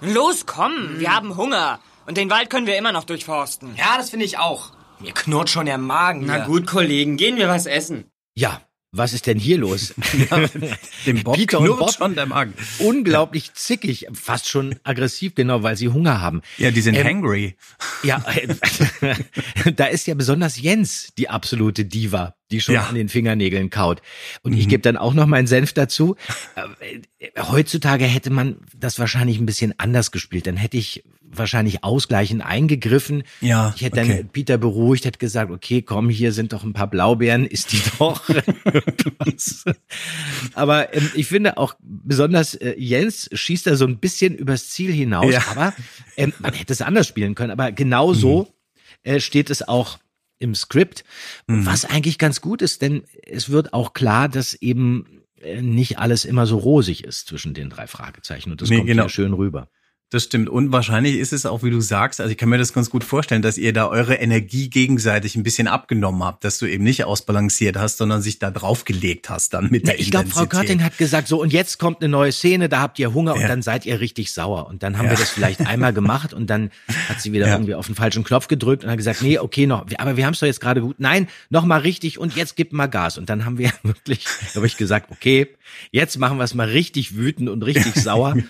[0.00, 1.80] Los, komm, wir haben Hunger.
[2.06, 3.74] Und den Wald können wir immer noch durchforsten.
[3.76, 4.70] Ja, das finde ich auch.
[5.00, 6.24] Mir knurrt schon der Magen.
[6.26, 6.44] Na hier.
[6.44, 8.10] gut, Kollegen, gehen wir was essen.
[8.34, 8.60] Ja,
[8.92, 9.94] was ist denn hier los?
[11.06, 12.54] Dem Bob Peter und Bob schon der Magen.
[12.78, 16.42] unglaublich zickig, fast schon aggressiv, genau, weil sie Hunger haben.
[16.56, 17.56] Ja, die sind Ähm, hangry.
[18.02, 18.24] Ja,
[19.76, 22.86] da ist ja besonders Jens die absolute Diva, die schon Ja.
[22.86, 24.00] an den Fingernägeln kaut.
[24.42, 26.16] Und ich gebe dann auch noch meinen Senf dazu.
[26.54, 30.46] Äh, Heutzutage hätte man das wahrscheinlich ein bisschen anders gespielt.
[30.46, 33.22] Dann hätte ich wahrscheinlich ausgleichend eingegriffen.
[33.42, 34.16] Ja, Ich hätte okay.
[34.18, 37.82] dann Peter beruhigt, hätte gesagt, okay, komm, hier sind doch ein paar Blaubeeren, isst die
[37.98, 38.22] doch.
[40.54, 44.92] aber ähm, ich finde auch besonders äh, Jens schießt da so ein bisschen übers Ziel
[44.92, 45.42] hinaus, Ja.
[45.50, 45.74] aber
[46.16, 47.50] ähm, man hätte es anders spielen können.
[47.50, 48.52] Aber genau so
[49.02, 49.98] äh, steht es auch
[50.38, 51.04] im Skript,
[51.46, 56.24] was eigentlich ganz gut ist, denn es wird auch klar, dass eben äh, nicht alles
[56.24, 59.04] immer so rosig ist zwischen den drei Fragezeichen und das Nee, kommt genau.
[59.04, 59.68] hier schön rüber.
[60.10, 60.48] Das stimmt.
[60.48, 63.04] Und wahrscheinlich ist es auch, wie du sagst, also ich kann mir das ganz gut
[63.04, 67.04] vorstellen, dass ihr da eure Energie gegenseitig ein bisschen abgenommen habt, dass du eben nicht
[67.04, 70.46] ausbalanciert hast, sondern sich da draufgelegt hast dann mit Na, der ich glaube, Frau.
[70.46, 73.42] Körting hat gesagt, so und jetzt kommt eine neue Szene, da habt ihr Hunger und
[73.42, 73.48] Ja.
[73.48, 74.66] dann seid ihr richtig sauer.
[74.66, 75.10] Und dann haben Ja.
[75.10, 76.70] wir das vielleicht einmal gemacht und dann
[77.10, 77.52] hat sie wieder Ja.
[77.52, 80.32] irgendwie auf den falschen Knopf gedrückt und hat gesagt, nee, okay, noch, aber wir haben
[80.32, 80.96] es doch jetzt gerade gut.
[81.00, 83.18] Nein, noch mal richtig und jetzt gib mal Gas.
[83.18, 85.48] Und dann haben wir wirklich, habe ich gesagt, okay,
[85.90, 88.34] jetzt machen wir es mal richtig wütend und richtig sauer.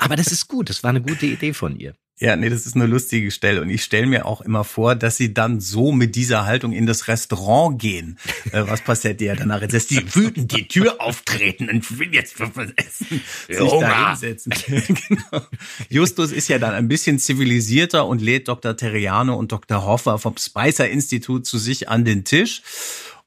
[0.00, 1.94] Aber das ist gut, das war eine gute Idee von ihr.
[2.18, 3.62] Ja, nee, das ist eine lustige Stelle.
[3.62, 6.84] Und ich stelle mir auch immer vor, dass sie dann so mit dieser Haltung in
[6.86, 8.18] das Restaurant gehen.
[8.52, 9.66] Äh, was passiert dir danach?
[9.66, 13.22] Dass die wütend die Tür auftreten und will jetzt was essen.
[13.48, 14.52] Sich da hinsetzen.
[15.08, 15.46] genau.
[15.88, 18.76] Justus ist ja dann ein bisschen zivilisierter und lädt Dr.
[18.76, 19.84] Terriano und Dr.
[19.84, 22.62] Hoffer vom Spicer Institut zu sich an den Tisch.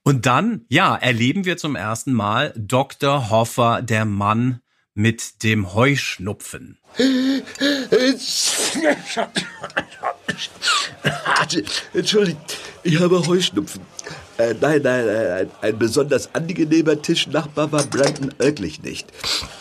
[0.03, 3.31] Und dann, ja, erleben wir zum ersten Mal Dr.
[3.31, 4.59] Hoffer, der Mann
[4.95, 6.77] mit dem Heuschnupfen.
[11.93, 13.81] Entschuldigt, ich habe Heuschnupfen.
[14.37, 19.07] Äh, nein, nein, nein, ein, ein besonders angenehmer Tischnachbar war Brandon wirklich nicht.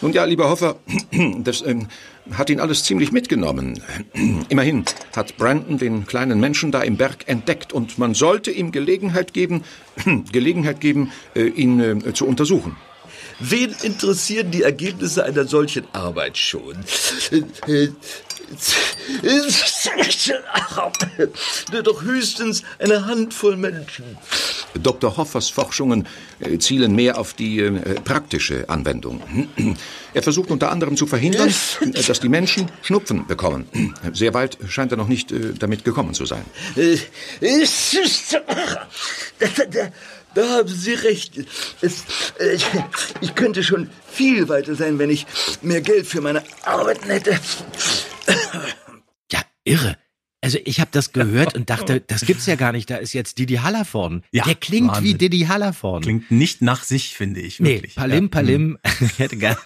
[0.01, 0.77] Nun ja, lieber Hoffer,
[1.39, 1.89] das ähm,
[2.33, 3.83] hat ihn alles ziemlich mitgenommen.
[4.49, 9.35] Immerhin hat Brandon den kleinen Menschen da im Berg entdeckt und man sollte ihm Gelegenheit
[9.35, 9.65] geben,
[10.33, 12.77] Gelegenheit geben, äh, ihn äh, zu untersuchen.
[13.45, 16.77] Wen interessieren die Ergebnisse einer solchen Arbeit schon?
[21.83, 24.05] Doch höchstens eine Handvoll Menschen.
[24.81, 25.17] Dr.
[25.17, 26.07] Hoffers Forschungen
[26.41, 29.23] äh, zielen mehr auf die äh, praktische Anwendung.
[30.15, 31.49] Er versucht unter anderem zu verhindern,
[31.81, 33.95] äh, dass die Menschen Schnupfen bekommen.
[34.13, 36.45] Sehr weit scheint er noch nicht damit gekommen zu sein.
[40.35, 41.35] Da, haben Sie recht.
[41.81, 42.05] Es,
[42.39, 42.59] äh,
[43.21, 45.27] ich könnte schon viel weiter sein, wenn ich
[45.63, 47.39] mehr Geld für meine Arbeiten hätte.
[49.31, 49.97] Ja, irre.
[50.45, 52.91] Also ich habe das gehört und dachte, das gibt's ja gar nicht.
[52.91, 54.25] Da ist jetzt Didi Hallervorden.
[54.33, 55.19] Ja, Der klingt wie Wahnsinn.
[55.19, 56.03] Didi Hallervorden.
[56.03, 57.61] Klingt nicht nach sich, finde ich.
[57.61, 57.95] Nee, Wirklich.
[57.95, 58.29] Palim, Ja.
[58.31, 58.79] Palim.
[59.01, 59.57] Ich hätte gerne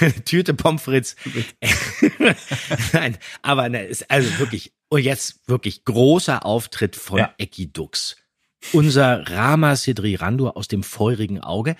[0.00, 1.14] eine Tüte Pommes frites.
[2.92, 7.34] Nein, aber ne, ist also wirklich, und jetzt wirklich großer Auftritt von Ja.
[7.38, 8.16] Eki Dux.
[8.72, 11.76] Unser Rama Sidri Randur aus dem feurigen Auge.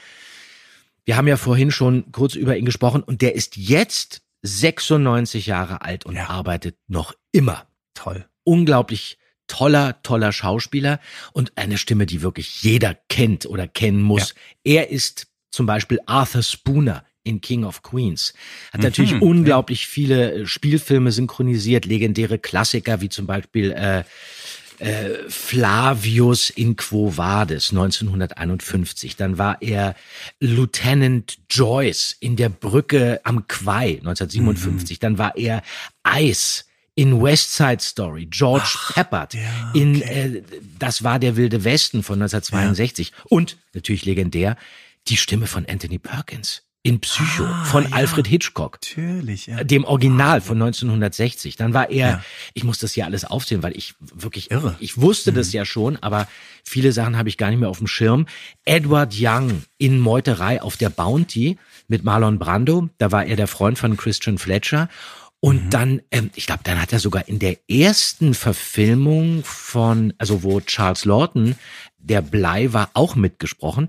[1.04, 5.82] Wir haben ja vorhin schon kurz über ihn gesprochen und der ist jetzt 96 Jahre
[5.82, 6.28] alt und Ja.
[6.28, 7.66] arbeitet noch immer.
[7.94, 8.26] Toll.
[8.44, 9.18] Unglaublich
[9.48, 11.00] toller, toller Schauspieler
[11.32, 14.34] und eine Stimme, die wirklich jeder kennt oder kennen muss.
[14.64, 18.32] Er ist zum Beispiel Arthur Spooner in King of Queens.
[18.72, 24.02] Hat natürlich Mhm, unglaublich viele äh, Spielfilme synchronisiert, legendäre Klassiker wie zum Beispiel äh,
[24.78, 29.16] äh, Flavius in Quo Vadis 1951.
[29.16, 29.94] Dann war er
[30.40, 34.98] Lieutenant Joyce in der Brücke am Quai 1957.
[34.98, 35.62] Dann war er
[36.06, 36.64] Ice
[36.94, 39.34] in West Side Story, George Peppard
[39.72, 40.42] in äh,
[40.78, 44.56] Das war der wilde Westen von 1962 und natürlich legendär
[45.08, 48.78] die Stimme von Anthony Perkins in Psycho von Alfred Hitchcock.
[48.82, 49.62] Natürlich, ja.
[49.62, 51.54] Dem Original von 1960.
[51.54, 52.24] Dann war er,
[52.54, 54.74] ich muss das hier alles aufzählen, weil ich wirklich Irre.
[54.80, 56.26] Ich wusste das ja schon, aber
[56.64, 58.26] viele Sachen habe ich gar nicht mehr auf dem Schirm.
[58.64, 61.56] Edward Young in Meuterei auf der Bounty
[61.86, 62.88] mit Marlon Brando.
[62.98, 64.88] Da war er der Freund von Christian Fletcher.
[65.44, 70.44] Und dann, ähm, ich glaube, dann hat er sogar in der ersten Verfilmung von, also
[70.44, 71.56] wo Charles Lawton
[71.98, 73.88] der Blei war, auch mitgesprochen.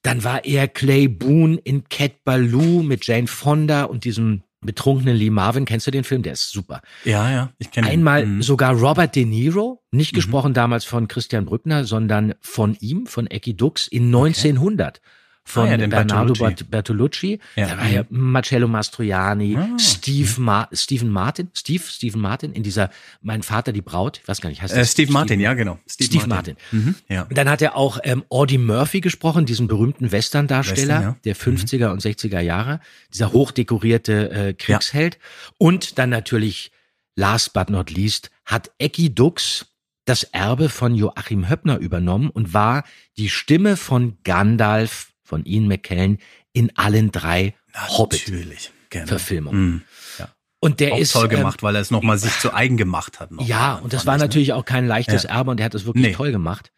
[0.00, 5.28] Dann war er Clay Boone in Cat Ballou mit Jane Fonda und diesem betrunkenen Lee
[5.28, 5.66] Marvin.
[5.66, 6.22] Kennst du den Film?
[6.22, 6.80] Der ist super.
[7.04, 8.42] Ja, ja, ich kenne Einmal Mhm.
[8.42, 13.54] sogar Robert De Niro, nicht gesprochen damals von Christian Brückner, sondern von ihm, von Ecki
[13.54, 15.02] Dux in 1900.
[15.48, 16.64] Von Ah ja, Bernardo Bertolucci.
[16.64, 17.40] Bertolucci.
[17.56, 17.68] Ja.
[17.68, 19.78] Da war ja Marcello Mastroianni, Ah.
[19.78, 22.90] Steve Ma Stephen Martin, Steve, Stephen Martin in dieser
[23.22, 24.92] Mein Vater, die Braut, ich weiß gar nicht, heißt Äh, das?
[24.92, 25.78] Steve Martin, ja, genau.
[25.88, 26.56] Steve, Martin.
[26.70, 27.26] Mhm, ja.
[27.30, 31.10] Dann hat er auch ähm, Audie Murphy gesprochen, diesen berühmten Western-Darsteller Western, ja.
[31.12, 31.22] Mhm.
[31.24, 32.80] der 50er und 60er Jahre,
[33.14, 35.18] dieser hochdekorierte äh, Kriegsheld.
[35.56, 36.72] Und dann natürlich,
[37.16, 39.66] last but not least, hat Ecki Dux
[40.04, 42.84] das Erbe von Joachim Höppner übernommen und war
[43.18, 46.18] die Stimme von Gandalf, von Ian McKellen,
[46.52, 48.72] in allen drei Natürlich.
[48.90, 49.02] Genau.
[49.04, 49.60] Hobbit-Verfilmungen.
[49.70, 49.82] Mhm.
[50.18, 50.28] Ja.
[50.60, 53.20] Und der auch ist toll ähm, gemacht, weil er es nochmal sich zu eigen gemacht
[53.20, 53.30] hat.
[53.30, 54.24] Noch ja, und das war ich, ne?
[54.24, 55.30] natürlich auch kein leichtes Ja.
[55.30, 56.12] Erbe und er hat das wirklich Nee.
[56.14, 56.72] toll gemacht.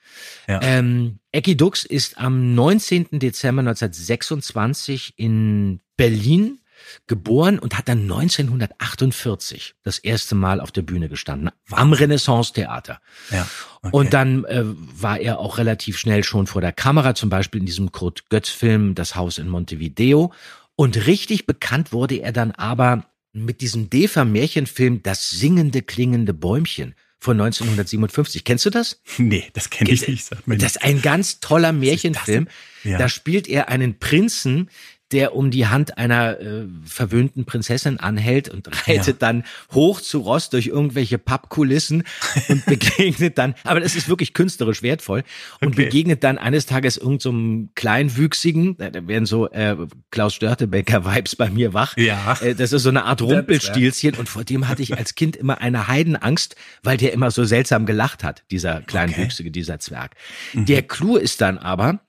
[0.48, 0.61] Ja.
[0.62, 3.18] Ähm, Ecki Dux ist am 19.
[3.20, 6.60] Dezember 1926 in Berlin
[7.07, 13.01] geboren und hat dann 1948 das erste Mal auf der Bühne gestanden, am Renaissance-Theater.
[13.30, 13.47] Ja.
[13.82, 13.97] Okay.
[13.97, 17.66] Und dann äh, war er auch relativ schnell schon vor der Kamera, zum Beispiel in
[17.66, 20.32] diesem Kurt Götz-Film Das Haus in Montevideo.
[20.76, 27.38] Und richtig bekannt wurde er dann aber mit diesem Defa-Märchenfilm Das singende, klingende Bäumchen von
[27.38, 28.45] 1957.
[28.45, 29.01] Kennst du das?
[29.18, 30.30] Nee, das kenne ich nicht.
[30.47, 32.49] Das ist ein ganz toller Märchenfilm.
[32.82, 32.99] Ja.
[32.99, 34.70] Da spielt er einen Prinzen,
[35.13, 39.13] der um die Hand einer äh, verwöhnten Prinzessin anhält und reitet Ja.
[39.29, 42.05] dann hoch zu Ross durch irgendwelche Pappkulissen
[42.49, 45.25] und begegnet dann, aber das ist wirklich künstlerisch wertvoll,
[45.61, 45.85] und Okay.
[45.85, 49.77] begegnet dann eines Tages irgendeinem so Kleinwüchsigen, da werden so äh,
[50.11, 51.97] Klaus Störtebecker-Vibes bei mir wach.
[51.97, 52.37] Ja.
[52.41, 55.61] Äh, das ist so eine Art Rumpelstilzchen und vor dem hatte ich als Kind immer
[55.61, 60.15] eine Heidenangst, weil der immer so seltsam gelacht hat, dieser Kleinwüchsige, dieser Zwerg.
[60.55, 62.01] Der Clou ist dann aber,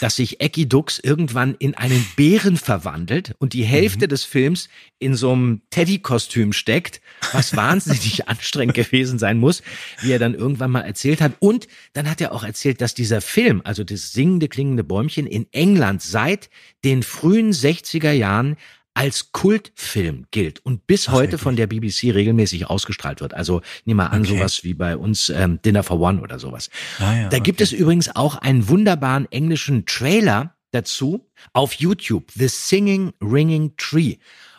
[0.00, 4.68] dass sich Ecki Dux irgendwann in einen Bären verwandelt und die Hälfte des Films
[4.98, 7.00] in so einem Teddy-Kostüm steckt,
[7.32, 9.62] was wahnsinnig anstrengend gewesen sein muss,
[10.00, 11.32] wie er dann irgendwann mal erzählt hat.
[11.40, 15.46] Und dann hat er auch erzählt, dass dieser Film, also das singende, klingende Bäumchen in
[15.52, 16.50] England seit
[16.84, 18.56] den frühen 60er Jahren
[18.94, 23.34] als Kultfilm gilt und bis heute von der BBC regelmäßig ausgestrahlt wird.
[23.34, 24.36] Also nimm mal an, Okay.
[24.36, 26.70] sowas wie bei uns ähm, Dinner for One oder sowas.
[26.98, 32.48] Ah ja, da gibt es übrigens auch einen wunderbaren englischen Trailer dazu auf YouTube, The
[32.48, 34.16] Singing Ringing Tree.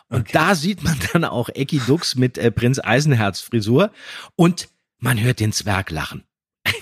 [0.08, 3.92] Und da sieht man dann auch Ecki Dux mit äh, Prinz Eisenherz Frisur
[4.36, 4.68] und
[4.98, 6.24] man hört den Zwerg lachen.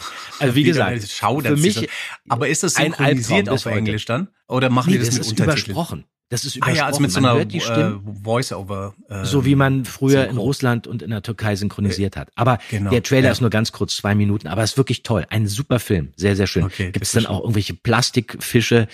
[0.40, 1.86] Also wie Wieder gesagt, für mich
[2.30, 3.72] aber ist das ein synchronisiert bis auf.
[3.74, 4.28] Englisch dann?
[4.48, 5.72] Oder machen nee, die das, das mit ist Untertiteln?
[5.74, 6.04] übersprochen.
[6.30, 6.76] Das ist Ah übersprochen.
[6.76, 7.98] ja, also mit so einer äh.
[8.22, 8.94] Voice-Over.
[9.08, 10.42] Äh, So wie man früher in Synchro.
[10.44, 12.30] Russland und in der Türkei synchronisiert hat.
[12.36, 13.32] Aber Genau, der Trailer ja.
[13.32, 15.26] ist nur ganz kurz, zwei Minuten, aber ist wirklich toll.
[15.28, 16.64] Ein super Film, sehr, sehr schön.
[16.64, 18.86] Okay, Gibt es dann ist auch irgendwelche Plastikfische,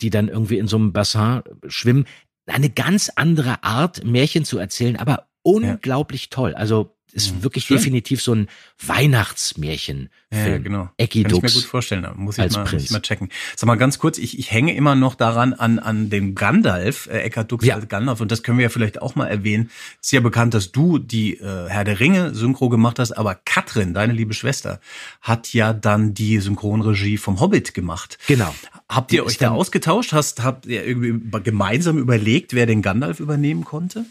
[0.00, 2.06] die dann irgendwie in so einem Bassin schwimmen.
[2.46, 6.54] Eine ganz andere Art, Märchen zu erzählen, aber unglaublich toll.
[6.54, 7.76] Also ist wirklich schön.
[7.76, 8.48] definitiv so ein
[8.86, 10.10] Weihnachtsmärchenfilm.
[10.32, 10.88] Ja, genau.
[10.96, 12.02] Ecki Kann ich mir gut vorstellen.
[12.02, 12.84] Da muss ich als mal, muss Prinz.
[12.84, 13.28] ich mal checken.
[13.56, 17.20] Sag mal ganz kurz, ich, ich hänge immer noch daran an, an dem Gandalf, äh,
[17.20, 17.74] Eckhard Dux Ja.
[17.76, 18.20] als Gandalf.
[18.20, 19.70] Und das können wir ja vielleicht auch mal erwähnen.
[20.00, 23.94] Ist ja bekannt, dass du die äh, Herr der Ringe Synchro gemacht hast, aber Katrin,
[23.94, 24.80] deine liebe Schwester,
[25.20, 28.18] hat ja dann die Synchronregie vom Hobbit gemacht.
[28.26, 28.54] Genau.
[28.88, 30.12] Habt ihr euch da ausgetauscht?
[30.12, 34.04] Hast, habt ihr irgendwie gemeinsam überlegt, wer den Gandalf übernehmen konnte?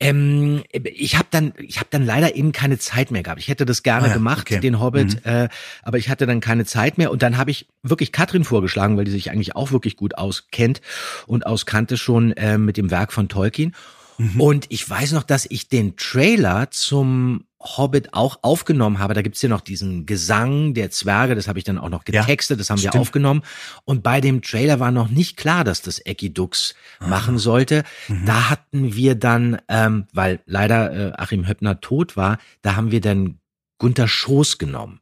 [0.00, 3.40] Ähm, ich habe dann, ich habe dann leider eben keine Zeit mehr gehabt.
[3.40, 4.58] Ich hätte das gerne Ah ja, gemacht, okay.
[4.58, 5.30] den Hobbit, Mhm.
[5.30, 5.48] äh,
[5.82, 7.10] aber ich hatte dann keine Zeit mehr.
[7.10, 10.80] Und dann habe ich wirklich Katrin vorgeschlagen, weil die sich eigentlich auch wirklich gut auskennt
[11.26, 13.74] und auskannte schon äh, mit dem Werk von Tolkien.
[14.20, 14.40] Mhm.
[14.40, 19.14] Und ich weiß noch, dass ich den Trailer zum Hobbit auch aufgenommen habe.
[19.14, 22.20] Da gibt's ja noch diesen Gesang der Zwerge, das habe ich dann auch noch Ja,
[22.22, 23.00] getextet, das haben wir stimmt.
[23.02, 23.42] aufgenommen.
[23.84, 27.84] Und bei dem Trailer war noch nicht klar, dass das Ecki Dux machen sollte.
[28.08, 28.26] Mhm.
[28.26, 33.00] Da hatten wir dann, ähm, weil leider äh, Achim Höppner tot war, da haben wir
[33.00, 33.38] dann
[33.78, 35.00] Gunter Schoß genommen.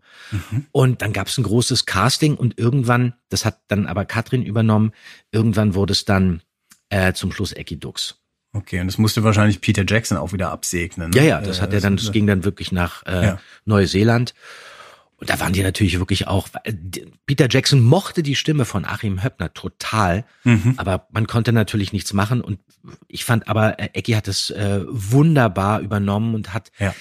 [0.70, 4.92] Und dann gab es ein großes Casting und irgendwann, das hat dann aber Katrin übernommen,
[5.32, 6.42] irgendwann wurde es dann
[6.88, 8.17] äh, zum Schluss Ecki Dux.
[8.52, 11.10] Okay, und das musste wahrscheinlich Peter Jackson auch wieder absegnen.
[11.10, 11.16] Ne?
[11.18, 13.40] Ja, ja, das hat er dann, das ging dann wirklich nach äh, Ja.
[13.66, 14.34] Neuseeland.
[15.20, 16.48] Und da waren die natürlich wirklich auch.
[16.64, 16.72] äh,
[17.26, 20.74] Peter Jackson mochte die Stimme von Achim Höppner total, Mhm.
[20.76, 22.40] aber man konnte natürlich nichts machen.
[22.40, 22.60] Und
[23.08, 26.94] ich fand aber, äh, Ecki hat es äh, wunderbar übernommen und hat Ja.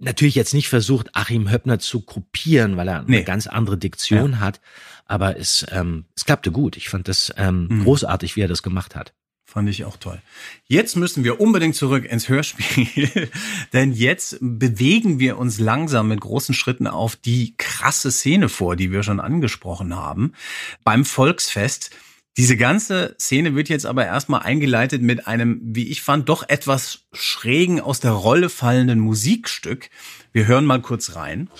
[0.00, 3.22] natürlich jetzt nicht versucht, Achim Höppner zu kopieren, weil er eine Nee.
[3.22, 4.60] ganz andere Diktion hat.
[5.06, 6.76] Aber es, ähm, es klappte gut.
[6.76, 7.84] Ich fand das ähm, Mhm.
[7.84, 9.12] großartig, wie er das gemacht hat.
[9.52, 10.22] Fand ich auch toll.
[10.68, 13.28] Jetzt müssen wir unbedingt zurück ins Hörspiel,
[13.72, 18.92] denn jetzt bewegen wir uns langsam mit großen Schritten auf die krasse Szene vor, die
[18.92, 20.34] wir schon angesprochen haben,
[20.84, 21.90] beim Volksfest.
[22.36, 27.08] Diese ganze Szene wird jetzt aber erstmal eingeleitet mit einem, wie ich fand, doch etwas
[27.12, 29.90] schrägen aus der Rolle fallenden Musikstück.
[30.32, 31.50] Wir hören mal kurz rein.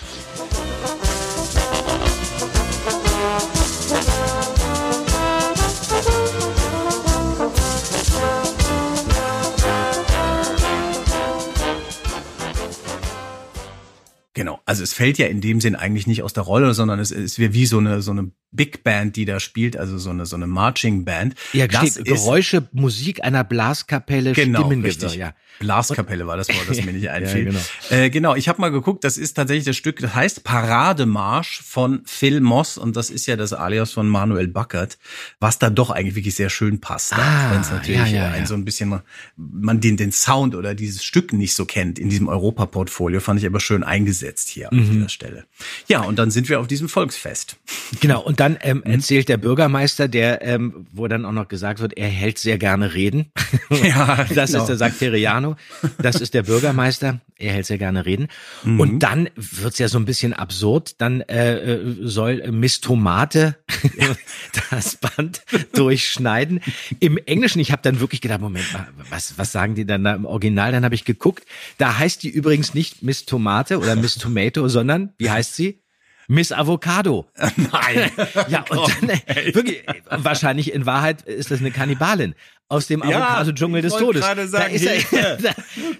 [14.41, 17.11] Genau, also es fällt ja in dem Sinn eigentlich nicht aus der Rolle, sondern es
[17.11, 20.35] ist wie so eine so eine Big Band, die da spielt, also so eine so
[20.35, 21.35] eine Marching Band.
[21.53, 25.15] Ja, das steht Geräusche, Musik einer Blaskapelle, Genau, richtig.
[25.15, 25.33] Ja.
[25.59, 27.45] Blaskapelle war das Wort, das mir nicht Ja, einfiel.
[27.45, 27.59] genau.
[27.91, 32.01] äh, genau, ich habe mal geguckt, das ist tatsächlich das Stück, das heißt Parademarsch von
[32.05, 34.97] Phil Moss und das ist ja das Alias von Manuel Backert,
[35.39, 37.11] was da doch eigentlich wirklich sehr schön passt.
[37.15, 37.21] Ne?
[37.21, 38.47] Ah, Wenn es natürlich ja, ja, ein ja.
[38.47, 39.01] so ein bisschen
[39.37, 43.45] man den den Sound oder dieses Stück nicht so kennt in diesem Europa-Portfolio, fand ich
[43.45, 44.91] aber schön eingesetzt hier an Mhm.
[44.91, 45.45] dieser Stelle.
[45.87, 47.57] Ja, und dann sind wir auf diesem Volksfest.
[47.99, 51.97] Genau, und dann ähm, erzählt der Bürgermeister, der, ähm, wo dann auch noch gesagt wird,
[51.97, 53.31] er hält sehr gerne Reden.
[53.71, 54.63] Ja, das genau.
[54.63, 55.55] ist der Sakteriano,
[56.01, 58.27] das ist der Bürgermeister, er hält sehr gerne Reden.
[58.63, 58.79] Mhm.
[58.79, 63.55] Und dann wird's ja so ein bisschen absurd, dann äh, äh, soll Miss Tomate
[64.71, 66.59] das Band durchschneiden.
[66.99, 70.13] Im Englischen, ich habe dann wirklich gedacht, Moment mal, was, was sagen die dann da
[70.13, 70.71] im Original?
[70.71, 71.45] Dann habe ich geguckt,
[71.77, 75.81] da heißt die übrigens nicht Miss Tomate oder Miss Tomato, sondern, wie heißt sie?
[76.27, 77.27] Miss Avocado.
[77.57, 78.09] Nein.
[78.47, 82.35] Ja, und dann, äh, wirklich, wahrscheinlich in Wahrheit ist das eine Kannibalin
[82.69, 84.23] aus dem Ja, Avocado-Dschungel des Todes.
[84.23, 85.51] sagen, da ist er, da,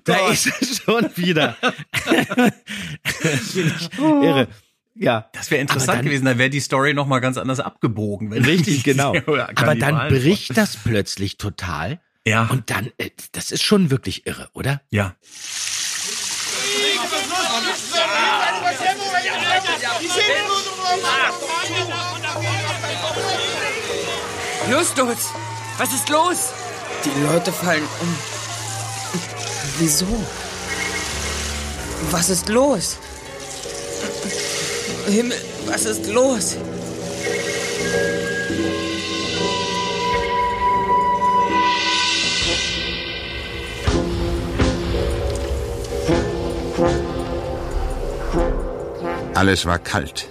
[0.06, 0.32] da Gott.
[0.34, 1.58] ist er schon wieder.
[3.04, 3.56] Ich
[4.00, 4.48] irre.
[4.96, 5.30] Ja.
[5.34, 8.32] Das wäre interessant dann- gewesen, da wäre die Story noch mal ganz anders abgebogen.
[8.34, 9.14] Richtig, genau.
[9.56, 12.00] Aber dann bricht das plötzlich total.
[12.26, 12.46] Ja.
[12.52, 14.82] Und dann, äh, das ist schon wirklich irre, oder?
[14.92, 15.16] Ja.
[24.70, 25.30] Justus,
[25.78, 26.38] was ist los?
[27.04, 28.18] Die Leute fallen um.
[29.80, 30.06] Wieso?
[32.12, 32.98] Was ist los?
[35.08, 36.58] Himmel, was ist los?
[49.34, 50.28] Alles war kalt.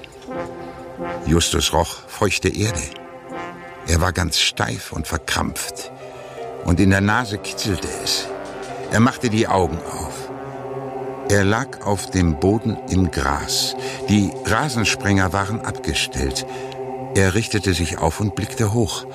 [1.30, 2.82] Justus roch feuchte Erde.
[3.86, 5.92] Er war ganz steif und verkrampft.
[6.64, 8.26] Und in der Nase kitzelte es.
[8.90, 10.28] Er machte die Augen auf.
[11.28, 13.76] Er lag auf dem Boden im Gras.
[14.08, 16.46] Die Rasensprenger waren abgestellt.
[17.14, 19.06] Er richtete sich auf und blickte hoch.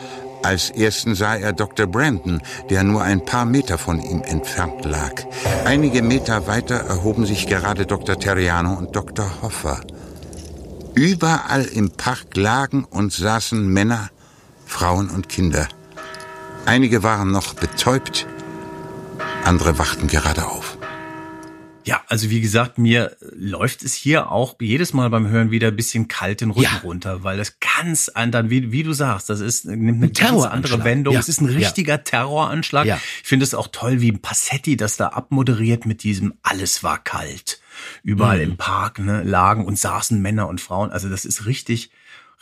[0.42, 1.86] Als ersten sah er Dr.
[1.86, 5.26] Brandon, der nur ein paar Meter von ihm entfernt lag.
[5.66, 8.18] Einige Meter weiter erhoben sich gerade Dr.
[8.18, 9.30] Terriano und Dr.
[9.42, 9.82] Hoffer.
[10.96, 14.10] Überall im Park lagen und saßen Männer,
[14.66, 15.68] Frauen und Kinder.
[16.66, 18.26] Einige waren noch betäubt,
[19.44, 20.75] andere wachten gerade auf.
[21.86, 25.76] Ja, also wie gesagt, mir läuft es hier auch jedes Mal beim Hören wieder ein
[25.76, 26.80] bisschen kalt den Rücken Ja.
[26.84, 30.18] runter, weil das ganz an, dann, wie, wie du sagst, das ist, nimmt eine ganz
[30.18, 30.54] Terroranschlag.
[30.54, 31.14] andere Wendung.
[31.14, 31.20] Ja.
[31.20, 31.58] Es ist ein Ja.
[31.60, 32.86] richtiger Terroranschlag.
[32.88, 33.00] Ja.
[33.22, 37.62] Ich finde es auch toll, wie Passetti das da abmoderiert mit diesem Alles war kalt.
[38.04, 38.52] Überall Mhm.
[38.52, 40.90] im Park ne, lagen und saßen Männer und Frauen.
[40.92, 41.92] Also das ist richtig,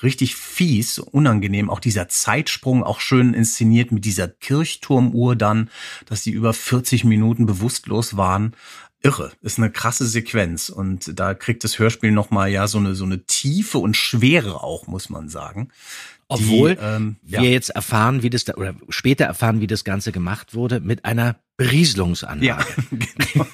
[0.01, 1.69] richtig fies, unangenehm.
[1.69, 5.69] Auch dieser Zeitsprung, auch schön inszeniert mit dieser Kirchturmuhr dann,
[6.05, 8.55] dass die über 40 Minuten bewusstlos waren.
[9.03, 12.95] Irre, ist eine krasse Sequenz und da kriegt das Hörspiel noch mal ja so eine
[12.95, 15.69] so eine Tiefe und Schwere auch, muss man sagen.
[16.29, 17.49] Obwohl die, ähm, wir ja.
[17.49, 21.35] jetzt erfahren, wie das da, oder später erfahren, wie das Ganze gemacht wurde, mit einer
[21.55, 22.45] Berieselungsanlage.
[22.45, 22.65] Ja,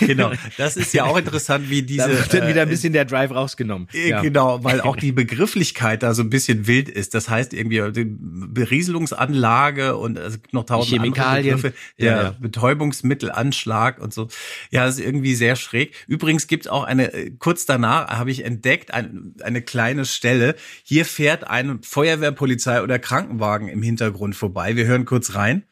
[0.00, 0.30] genau.
[0.30, 0.32] genau.
[0.56, 2.08] Das ist ja auch interessant, wie diese.
[2.08, 3.86] da wird dann wieder ein äh, bisschen der Drive rausgenommen.
[3.92, 7.14] Äh, Genau, weil auch die Begrifflichkeit da so ein bisschen wild ist.
[7.14, 11.56] Das heißt irgendwie die Berieselungsanlage und es gibt noch tausend andere Chemikalien.
[11.56, 11.76] Begriffe.
[11.96, 12.34] Ja, Der ja.
[12.40, 14.26] Betäubungsmittelanschlag und so.
[14.72, 15.94] Ja, das ist irgendwie sehr schräg.
[16.08, 20.56] Übrigens gibt's auch eine, äh, kurz danach habe ich entdeckt, ein, eine kleine Stelle.
[20.82, 24.74] Hier fährt ein Feuerwehr, Polizei oder Krankenwagen im Hintergrund vorbei.
[24.74, 25.62] Wir hören kurz rein.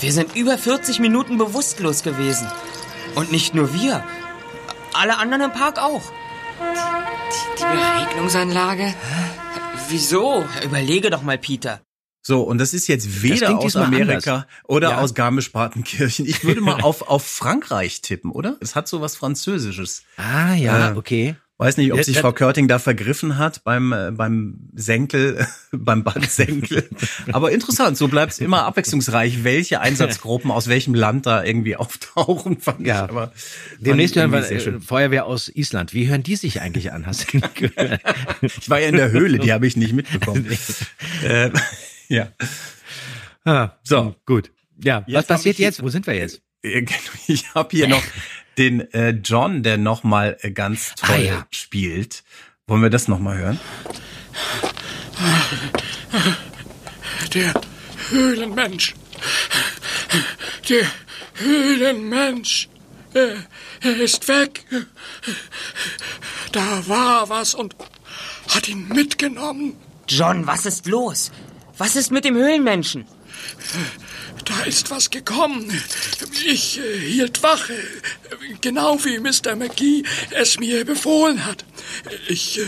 [0.00, 2.46] Wir sind über 40 Minuten bewusstlos gewesen.
[3.14, 4.04] Und nicht nur wir.
[4.94, 6.02] Alle anderen im Park auch.
[7.58, 8.94] Die Beregnungsanlage?
[9.88, 10.44] Wieso?
[10.64, 11.80] Überlege doch mal, Peter.
[12.22, 14.46] So, und das ist jetzt weder aus Amerika anders.
[14.64, 14.98] oder Ja.
[14.98, 16.26] aus Garmisch-Partenkirchen.
[16.26, 18.56] Ich würde mal auf, auf Frankreich tippen, oder?
[18.60, 20.02] Es hat so was Französisches.
[20.18, 21.36] Ah, ja, Äh, okay.
[21.60, 22.18] Weiß nicht, ob sich.
[22.18, 26.88] Frau Körting da vergriffen hat beim, äh, beim Senkel, beim Bandsenkel.
[27.32, 32.58] Aber interessant, so bleibt es immer abwechslungsreich, welche Einsatzgruppen aus welchem Land da irgendwie auftauchen.
[32.60, 33.04] Fand Ja.
[33.04, 33.32] ich aber
[33.78, 34.80] Demnächst hören wir äh.
[34.80, 35.92] Feuerwehr aus Island.
[35.92, 37.04] Wie hören die sich eigentlich an?
[37.04, 38.00] Hast du gehört?
[38.40, 40.46] Ich war ja in der Höhle, die habe ich nicht mitbekommen.
[41.22, 41.50] äh,
[42.08, 42.28] ja.
[43.44, 44.50] Ah, so, gut.
[44.82, 45.82] Ja, Jetzt was passiert jetzt?
[45.82, 46.40] Wo sind wir jetzt?
[46.62, 46.86] Äh,
[47.26, 48.02] Ich habe hier noch
[48.60, 51.46] den äh, John, der noch mal äh, ganz toll Ah, ja.
[51.50, 52.22] spielt.
[52.66, 53.58] Wollen wir das noch mal hören?
[57.34, 57.54] Der
[58.10, 58.94] Höhlenmensch.
[60.68, 60.86] Der
[61.34, 62.68] Höhlenmensch.
[63.14, 63.34] Er,
[63.80, 64.64] er ist weg.
[66.52, 67.74] Da war was und
[68.48, 69.76] hat ihn mitgenommen.
[70.08, 71.32] John, was ist los?
[71.78, 73.06] Was ist mit dem Höhlenmenschen?
[74.44, 75.70] Da ist was gekommen.
[76.44, 77.76] Ich äh, hielt Wache,
[78.60, 79.54] genau wie Mr.
[79.54, 81.64] McGee es mir befohlen hat.
[82.28, 82.66] Ich äh,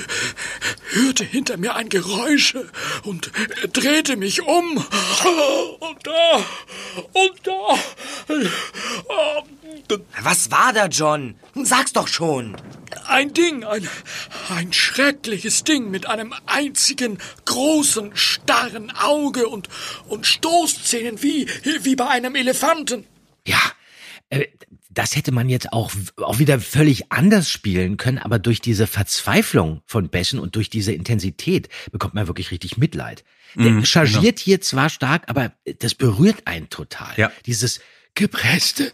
[0.91, 2.55] hörte hinter mir ein Geräusch
[3.05, 3.29] und
[3.63, 4.77] äh, drehte mich um.
[4.77, 6.45] Und da,
[7.13, 7.79] und da.
[10.23, 11.37] Was war da, John?
[11.55, 12.57] Sag's doch schon.
[13.07, 13.89] Ein Ding, ein,
[14.49, 19.69] ein schreckliches Ding mit einem einzigen großen, starren Auge und,
[20.09, 21.49] und Stoßzähnen wie,
[21.83, 23.07] wie bei einem Elefanten.
[23.47, 23.61] Ja,
[24.31, 24.47] äh,
[24.91, 29.83] das hätte man jetzt auch, auch wieder völlig anders spielen können, aber durch diese Verzweiflung
[29.87, 33.25] von Bessen und durch diese Intensität bekommt man wirklich richtig Mitleid.
[33.55, 37.13] Der Mhm, chargiert hier zwar stark, aber das berührt einen total.
[37.17, 37.33] Ja.
[37.47, 37.81] Dieses
[38.15, 38.93] Gepresste,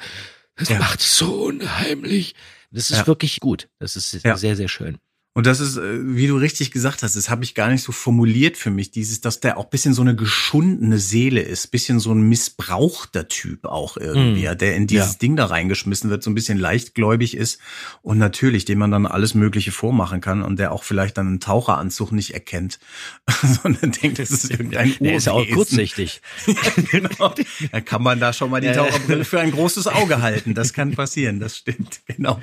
[0.56, 0.78] das Ja.
[0.78, 2.34] macht so unheimlich.
[2.70, 3.06] Das ist Ja.
[3.06, 3.68] wirklich gut.
[3.78, 4.36] Das ist Ja.
[4.36, 4.98] sehr, sehr schön.
[5.34, 7.92] Und das ist, äh, wie du richtig gesagt hast, das habe ich gar nicht so
[7.92, 12.10] formuliert für mich, dieses, dass der auch bisschen so eine geschundene Seele ist, bisschen so
[12.12, 14.58] ein missbrauchter Typ auch irgendwie, Mm.
[14.58, 15.18] der in dieses Ja.
[15.18, 17.60] Ding da reingeschmissen wird, so ein bisschen leichtgläubig ist
[18.02, 21.40] und natürlich, dem man dann alles Mögliche vormachen kann und der auch vielleicht dann einen
[21.40, 22.80] Taucheranzug nicht erkennt,
[23.62, 26.20] sondern denkt, das ist irgendein Der ist ja auch kurzsichtig.
[26.90, 27.32] genau.
[27.70, 28.72] Da kann man da schon mal die.
[28.72, 30.54] Taucherbrille für ein großes Auge halten.
[30.54, 32.40] Das kann passieren, das stimmt, genau.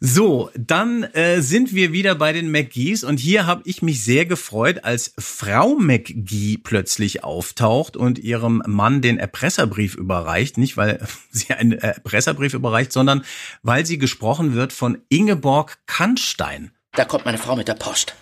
[0.00, 4.26] So, dann äh, sind wir wieder bei den McGees und hier habe ich mich sehr
[4.26, 10.58] gefreut, als Frau McGee plötzlich auftaucht und ihrem Mann den Erpresserbrief überreicht.
[10.58, 13.24] Nicht, weil sie einen Erpresserbrief überreicht, sondern
[13.62, 16.72] weil sie gesprochen wird von Ingeborg Kannstein.
[16.92, 18.14] Da kommt meine Frau mit der Post.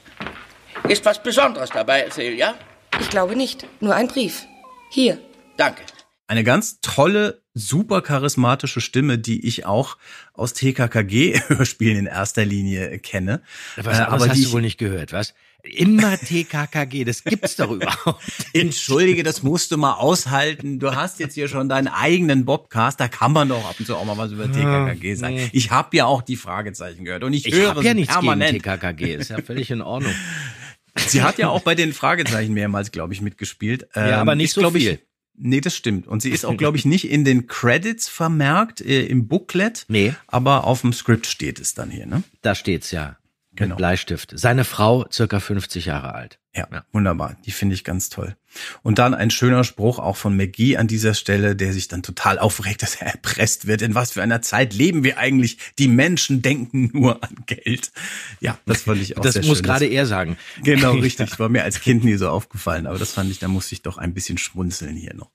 [0.88, 2.54] Ist was Besonderes dabei, Celia?
[3.00, 3.66] Ich glaube nicht.
[3.80, 4.46] Nur ein Brief.
[4.90, 5.18] Hier.
[5.56, 5.82] Danke.
[6.26, 9.96] Eine ganz tolle, super charismatische Stimme, die ich auch
[10.32, 13.42] aus TKKG-Hörspielen in erster Linie kenne.
[13.76, 15.34] Was, Äh, aber hast du wohl nicht gehört, was?
[15.62, 18.22] Immer TKKG, das gibt's doch überhaupt.
[18.52, 20.78] Entschuldige, das musst du mal aushalten.
[20.78, 23.96] Du hast jetzt hier schon deinen eigenen Bobcast, da kann man doch ab und zu
[23.96, 25.34] auch mal was über TKKG sagen.
[25.36, 25.48] nee.
[25.54, 28.52] Ich habe ja auch die Fragezeichen gehört und ich, Ich höre habe ja nichts permanent.
[28.52, 30.12] gegen TKKG, ist ja völlig in Ordnung.
[31.06, 33.88] Sie hat ja auch bei den Fragezeichen mehrmals, glaube ich, mitgespielt.
[33.96, 34.92] Ja, aber nicht ist, so viel.
[34.92, 34.98] Ich,
[35.36, 36.06] nee, das stimmt.
[36.06, 39.84] Und sie ist auch, glaube ich, nicht in den Credits vermerkt, äh, im Booklet.
[39.88, 40.14] Nee.
[40.26, 42.22] Aber auf dem Skript steht es dann hier, ne?
[42.42, 43.16] Da steht's ja.
[43.54, 43.76] Mit Genau.
[43.76, 44.32] Bleistift.
[44.34, 46.40] Seine Frau, circa 50 Jahre alt.
[46.56, 47.36] Ja, wunderbar.
[47.46, 48.36] Die finde ich ganz toll.
[48.82, 52.38] Und dann ein schöner Spruch auch von McGee an dieser Stelle, der sich dann total
[52.40, 53.80] aufregt, dass er erpresst wird.
[53.82, 55.58] In was für einer Zeit leben wir eigentlich?
[55.78, 57.92] Die Menschen denken nur an Geld.
[58.40, 59.66] Ja, das fand ich auch Das sehr muss schön.
[59.66, 60.36] gerade er sagen.
[60.64, 61.38] Genau, richtig.
[61.38, 63.98] War mir als Kind nie so aufgefallen, aber das fand ich, da musste ich doch
[63.98, 65.30] ein bisschen schmunzeln hier noch.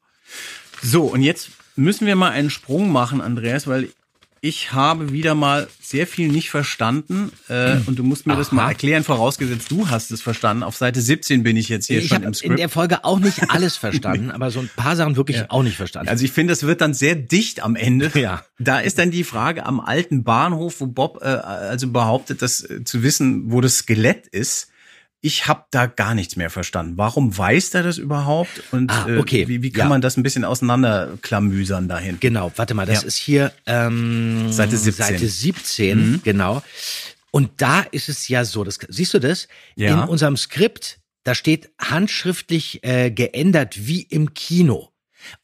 [0.81, 3.89] So, und jetzt müssen wir mal einen Sprung machen, Andreas, weil
[4.41, 8.63] ich habe wieder mal sehr viel nicht verstanden äh, und du musst mir das mal
[8.63, 8.69] Aha.
[8.69, 10.63] erklären, vorausgesetzt du hast es verstanden.
[10.63, 12.59] Auf Seite 17 bin ich jetzt hier ich schon habe im in Skript.
[12.59, 15.45] der Folge auch nicht alles verstanden, aber so ein paar Sachen wirklich Ja.
[15.49, 16.09] auch nicht verstanden.
[16.09, 18.11] Also ich finde, es wird dann sehr dicht am Ende.
[18.15, 18.43] Ja.
[18.59, 22.83] Da ist dann die Frage am alten Bahnhof, wo Bob äh, also behauptet, dass äh,
[22.83, 24.69] zu wissen, wo das Skelett ist.
[25.21, 26.93] Ich habe da gar nichts mehr verstanden.
[26.97, 28.63] Warum weiß der das überhaupt?
[28.71, 29.47] Und Ah, äh, okay.
[29.47, 29.89] wie, wie kann Ja.
[29.89, 32.17] man das ein bisschen auseinanderklamüsern dahin?
[32.19, 33.07] Genau, warte mal, das Ja.
[33.07, 35.05] ist hier ähm, Seite 17.
[35.05, 36.21] Seite 17, Mhm.
[36.23, 36.63] genau.
[37.31, 39.47] Und da ist es ja so, das, siehst du das?
[39.75, 40.03] Ja.
[40.03, 44.89] In unserem Skript, da steht handschriftlich äh, geändert wie im Kino.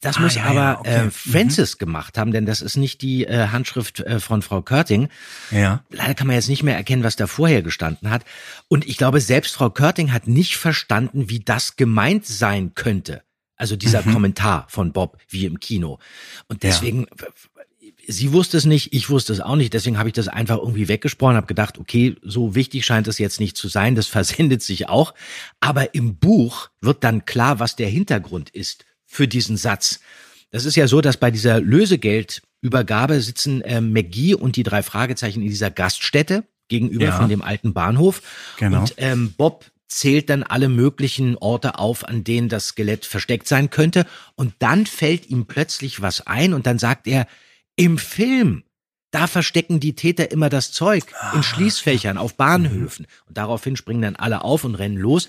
[0.00, 1.06] Das Ah, muss ja, aber ja, okay.
[1.06, 5.08] äh, Francis gemacht haben, denn das ist nicht die äh, Handschrift äh, von Frau Körting.
[5.50, 5.84] Ja.
[5.90, 8.24] Leider kann man jetzt nicht mehr erkennen, was da vorher gestanden hat.
[8.68, 13.22] Und ich glaube, selbst Frau Körting hat nicht verstanden, wie das gemeint sein könnte.
[13.56, 14.12] Also dieser Mhm.
[14.12, 15.98] Kommentar von Bob, wie im Kino.
[16.48, 17.06] Und deswegen,
[18.06, 19.72] sie wusste es nicht, ich wusste es auch nicht.
[19.72, 23.40] Deswegen habe ich das einfach irgendwie weggesprochen, habe gedacht, okay, so wichtig scheint es jetzt
[23.40, 23.94] nicht zu sein.
[23.94, 25.14] Das versendet sich auch.
[25.60, 28.84] Aber im Buch wird dann klar, was der Hintergrund ist
[29.16, 30.00] für diesen Satz.
[30.50, 35.42] Das ist ja so, dass bei dieser Lösegeldübergabe sitzen äh, McGee und die drei Fragezeichen
[35.42, 37.16] in dieser Gaststätte gegenüber Ja.
[37.16, 38.22] von dem alten Bahnhof.
[38.58, 38.80] Genau.
[38.80, 43.70] Und ähm, Bob zählt dann alle möglichen Orte auf, an denen das Skelett versteckt sein
[43.70, 44.04] könnte.
[44.34, 47.26] Und dann fällt ihm plötzlich was ein und dann sagt er,
[47.76, 48.64] im Film,
[49.12, 51.04] da verstecken die Täter immer das Zeug
[51.34, 53.06] in Schließfächern auf Bahnhöfen.
[53.26, 55.28] Und daraufhin springen dann alle auf und rennen los.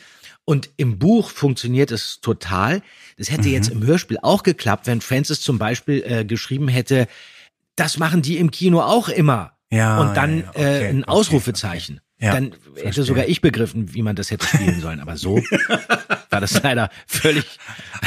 [0.50, 2.82] Und im Buch funktioniert es total.
[3.18, 7.10] Das hätte jetzt im Hörspiel auch geklappt, wenn Francis zum Beispiel äh, geschrieben hätte,
[7.76, 9.58] das machen die im Kino auch immer.
[9.70, 12.00] Ja, und dann ja, ja, okay, äh, ein okay, Ausrufezeichen.
[12.20, 13.04] Ja, dann hätte verstehe.
[13.04, 15.00] sogar ich begriffen, wie man das hätte spielen sollen.
[15.00, 15.36] Aber so
[16.32, 17.46] war das leider völlig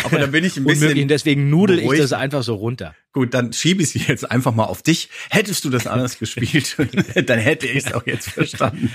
[0.03, 1.03] Aber da bin ich ein bisschen unmöglich.
[1.03, 2.95] Und deswegen nudel ich das einfach so runter.
[3.13, 5.11] Gut, dann schiebe ich sie jetzt einfach mal auf dich.
[5.31, 6.77] Hättest du das anders gespielt,
[7.27, 8.93] dann hätte ich es auch jetzt verstanden.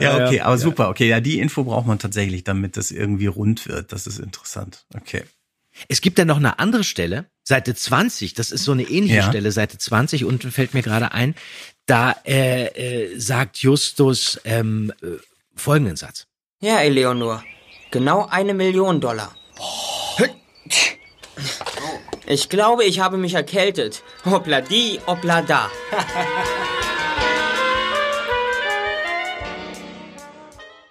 [0.00, 0.26] Ja.
[0.26, 0.88] okay, aber super.
[0.88, 3.92] Okay, ja, die Info braucht man tatsächlich, damit das irgendwie rund wird.
[3.92, 4.86] Das ist interessant.
[4.94, 5.24] Okay.
[5.88, 9.28] Es gibt dann noch eine andere Stelle, Seite 20, das ist so eine ähnliche Ja.
[9.28, 11.34] Stelle, Seite 20, unten fällt mir gerade ein,
[11.86, 12.64] da äh,
[13.12, 15.06] äh, sagt Justus ähm, äh,
[15.54, 16.26] folgenden Satz.
[16.60, 17.44] Ja, Eleonor.
[17.90, 19.36] Genau eine Million Dollar.
[22.26, 24.02] Ich glaube, ich habe mich erkältet.
[24.24, 25.70] Hoppla die, hoppla da.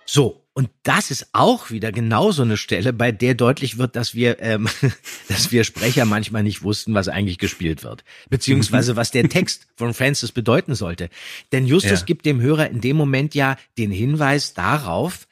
[0.06, 4.14] So, und das ist auch wieder genau so eine Stelle, bei der deutlich wird, dass
[4.14, 4.68] wir, ähm,
[5.28, 8.04] dass wir Sprecher manchmal nicht wussten, was eigentlich gespielt wird.
[8.30, 11.10] Beziehungsweise was der Text von Francis bedeuten sollte.
[11.51, 12.06] Denn Justus Ja.
[12.06, 15.28] gibt dem Hörer in dem Moment ja den Hinweis darauf,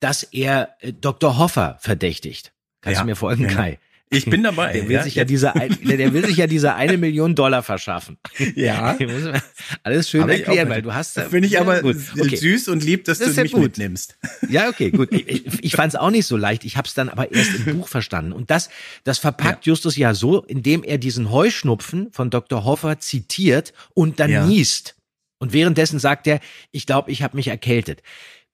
[0.00, 1.36] dass er äh, Dr.
[1.38, 2.52] Hoffer verdächtigt.
[2.80, 3.46] Kannst Ja, du mir folgen.
[3.48, 3.78] Kai?
[4.10, 5.02] Ich bin dabei, Der will ja.
[5.02, 8.18] sich ja diese, ein, der will sich ja diese eine Million Dollar verschaffen.
[8.54, 8.96] Ja.
[9.82, 11.18] Alles schön ich erklären, weil du hast.
[11.20, 11.96] Finde ich aber gut.
[12.18, 12.36] Okay.
[12.36, 13.62] süß und lieb, dass Das du ja mich gut.
[13.62, 14.16] mitnimmst.
[14.48, 15.12] Ja, okay, gut.
[15.12, 16.64] Ich, ich, fand es auch nicht so leicht.
[16.64, 18.32] Ich habe es dann aber erst im Buch verstanden.
[18.32, 18.68] Und das,
[19.04, 22.64] das verpackt Justus ja so, indem er diesen Heuschnupfen von Dr.
[22.64, 24.46] Hoffer zitiert und dann Ja.
[24.46, 24.96] niest.
[25.38, 26.40] Und währenddessen sagt er,
[26.70, 28.02] ich glaube, ich habe mich erkältet.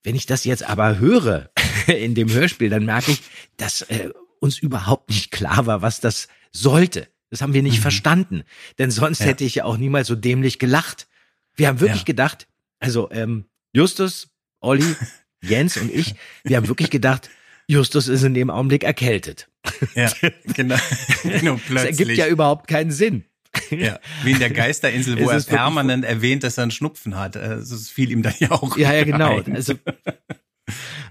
[0.03, 1.51] Wenn ich das jetzt aber höre
[1.86, 3.20] in dem Hörspiel, dann merke ich,
[3.59, 4.09] dass äh,
[4.41, 7.07] uns überhaupt nicht klar war, was das sollte.
[7.30, 8.43] Das haben wir nicht verstanden.
[8.78, 9.24] Denn sonst Mhm.
[9.26, 9.30] Ja.
[9.30, 11.07] hätte ich ja auch niemals so dämlich gelacht.
[11.55, 12.07] Wir haben wirklich Ja.
[12.07, 12.49] gedacht,
[12.80, 14.30] also ähm, Justus,
[14.61, 14.84] Olli,
[15.43, 17.30] Jens und ich, wir haben wirklich gedacht,
[17.68, 19.49] Justus ist in dem Augenblick erkältet.
[19.95, 20.11] Ja,
[20.55, 20.76] genau.
[21.22, 23.24] genau Das ergibt ja überhaupt keinen Sinn.
[23.70, 27.36] Ja, wie in der Geisterinsel, wo Es er permanent erwähnt, dass er einen Schnupfen hat.
[27.36, 28.76] Äh, Das fiel ihm dann ja auch.
[28.76, 29.38] Ja, ja, genau.
[29.41, 29.55] ein.
[29.55, 29.74] Also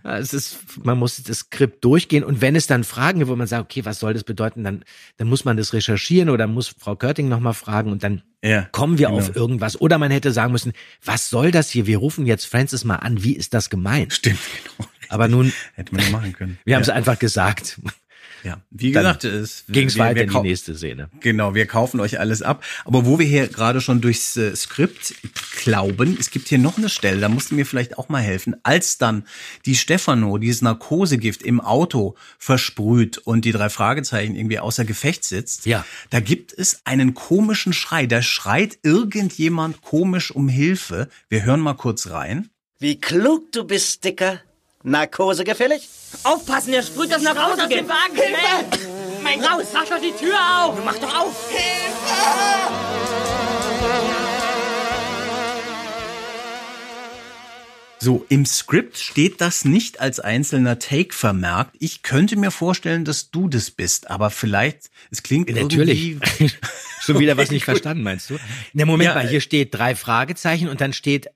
[0.04, 3.48] es ist, man muss das Skript durchgehen und wenn es dann Fragen gibt, wo man
[3.48, 4.84] sagt, okay, was soll das bedeuten, dann,
[5.18, 8.98] dann muss man das recherchieren oder muss Frau Körting nochmal fragen und dann Ja, kommen
[8.98, 9.20] wir genau.
[9.20, 9.80] auf irgendwas.
[9.82, 10.74] Oder man hätte sagen müssen,
[11.04, 11.86] was soll das hier?
[11.88, 14.14] Wir rufen jetzt Francis mal an, wie ist das gemeint?
[14.14, 14.40] Stimmt,
[14.78, 14.90] genau.
[15.10, 16.60] Aber nun, Hätte man ja machen können.
[16.66, 16.94] wir haben es ja.
[16.94, 17.80] einfach gesagt.
[18.44, 21.10] Ja, wie Dann gesagt, es Ging's wir- weiter wir in die nächste Szene.
[21.20, 22.64] Genau, wir kaufen euch alles ab.
[22.86, 25.14] Aber wo wir hier gerade schon durchs äh, Skript
[25.64, 28.56] glauben, es gibt hier noch eine Stelle, da musst du mir vielleicht auch mal helfen.
[28.64, 29.26] Als dann
[29.66, 35.66] die Stefano dieses Narkosegift im Auto versprüht und die drei Fragezeichen irgendwie außer Gefecht sitzt,
[35.66, 35.86] Ja.
[36.10, 38.06] da gibt es einen komischen Schrei.
[38.06, 41.10] Da schreit irgendjemand komisch um Hilfe.
[41.30, 42.50] Wir hören mal kurz rein.
[42.80, 44.40] Wie klug du bist, Dicker.
[44.84, 45.90] Narkose gefällig?
[46.24, 48.16] Aufpassen, der sprüht das nach raus aus dem Wagen.
[48.16, 48.88] Hilfe!
[49.22, 50.78] Mein Raus, mach doch die Tür auf!
[50.86, 51.36] Mach doch auf!
[58.02, 61.76] So, im Skript steht das nicht als einzelner Take vermerkt.
[61.80, 66.12] Ich könnte mir vorstellen, dass du das bist, aber vielleicht, es klingt Natürlich.
[66.12, 66.52] irgendwie...
[67.14, 68.38] Schon wieder was nicht verstanden, meinst du?
[68.74, 71.30] Na, Moment Ja, mal, äh, hier steht drei Fragezeichen und dann steht äh,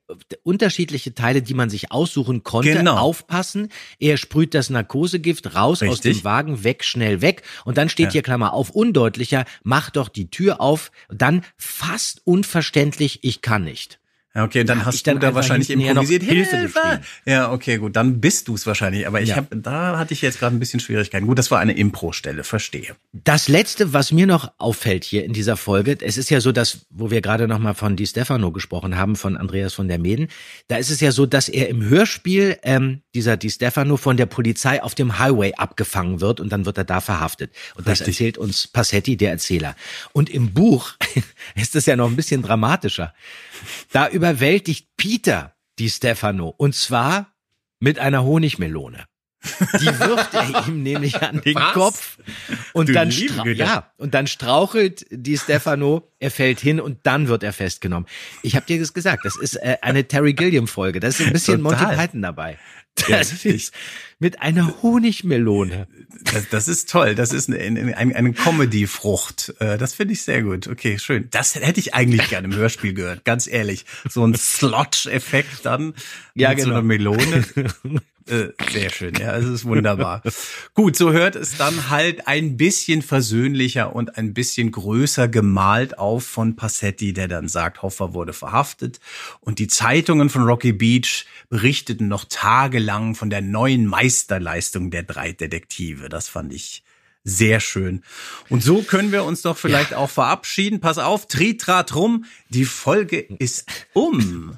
[0.43, 2.74] unterschiedliche Teile, die man sich aussuchen konnte.
[2.74, 2.97] Genau.
[2.97, 3.69] Aufpassen.
[3.99, 6.17] Er sprüht das Narkosegift raus aus Richtig.
[6.19, 7.43] dem Wagen, weg, schnell weg.
[7.65, 8.11] Und dann steht Ja.
[8.13, 10.91] hier Klammer auf, undeutlicher, mach doch die Tür auf.
[11.09, 13.99] Dann fast unverständlich, ich kann nicht.
[14.36, 16.24] Ja, okay, dann hast ich dann du da wahrscheinlich improvisiert.
[16.24, 17.02] Hilfe Hilfe!
[17.26, 19.06] Ja, okay, gut, dann bist du es wahrscheinlich.
[19.06, 19.36] Aber ich Ja.
[19.36, 21.28] hab, da hatte ich jetzt gerade ein bisschen Schwierigkeiten.
[21.28, 22.96] Gut, das war eine Impro-Stelle, verstehe.
[23.12, 26.88] Das letzte, was mir noch auffällt hier in dieser Folge, es ist ja so, dass,
[26.90, 30.30] wo wir gerade noch mal von Di Stefano gesprochen haben, von Andreas von der Meden,
[30.68, 34.26] da ist es ja so, dass er im Hörspiel, ähm, dieser Di Stefano von der
[34.26, 37.52] Polizei auf dem Highway abgefangen wird und dann wird er da verhaftet.
[37.76, 38.16] Und das Richtig.
[38.16, 39.76] erzählt uns Passetti, der Erzähler.
[40.12, 40.94] Und im Buch
[41.56, 43.14] ist es ja noch ein bisschen dramatischer.
[43.91, 47.34] Da überwältigt Peter Di Stefano und zwar
[47.80, 49.05] mit einer Honigmelone.
[49.82, 51.74] Die wirft er ihm nämlich an den Was?
[51.74, 52.18] Kopf
[52.72, 57.43] und Du dann, ja, und dann strauchelt die Stefano, er fällt hin und dann wird
[57.43, 58.07] er festgenommen.
[58.41, 61.34] Ich habe dir das gesagt, das ist äh, eine Terry Gilliam Folge, da ist ein
[61.34, 61.88] bisschen Total.
[61.88, 62.57] Monty Python dabei.
[63.08, 63.56] Ja, Das richtig.
[63.56, 63.74] ist
[64.20, 65.88] mit einer Honigmelone.
[66.32, 67.16] Das, das ist toll.
[67.16, 69.54] Das ist eine, eine, eine Comedy-Frucht.
[69.60, 70.68] Äh, Das finde ich sehr gut.
[70.68, 71.28] Okay, schön.
[71.32, 73.86] Das hätte ich eigentlich gerne im Hörspiel gehört, ganz ehrlich.
[74.10, 75.94] So ein Slotch-Effekt dann
[76.36, 76.78] Ja, mit so genau.
[76.78, 77.44] einer Melone.
[78.28, 80.21] Äh, Sehr schön, ja, es ist wunderbar.
[80.74, 86.26] Gut, so hört es dann halt ein bisschen versöhnlicher und ein bisschen größer gemalt auf
[86.26, 88.99] von Passetti, der dann sagt, Hoffa wurde verhaftet.
[89.41, 95.34] Und die Zeitungen von Rocky Beach berichteten noch tagelang von der neuen Meisterleistung der drei
[95.34, 96.07] Detektive.
[96.07, 96.83] Das fand ich
[97.24, 98.03] sehr schön.
[98.49, 100.82] Und so können wir uns doch vielleicht auch verabschieden.
[100.82, 104.57] Pass auf, Tritrat rum, die Folge ist um.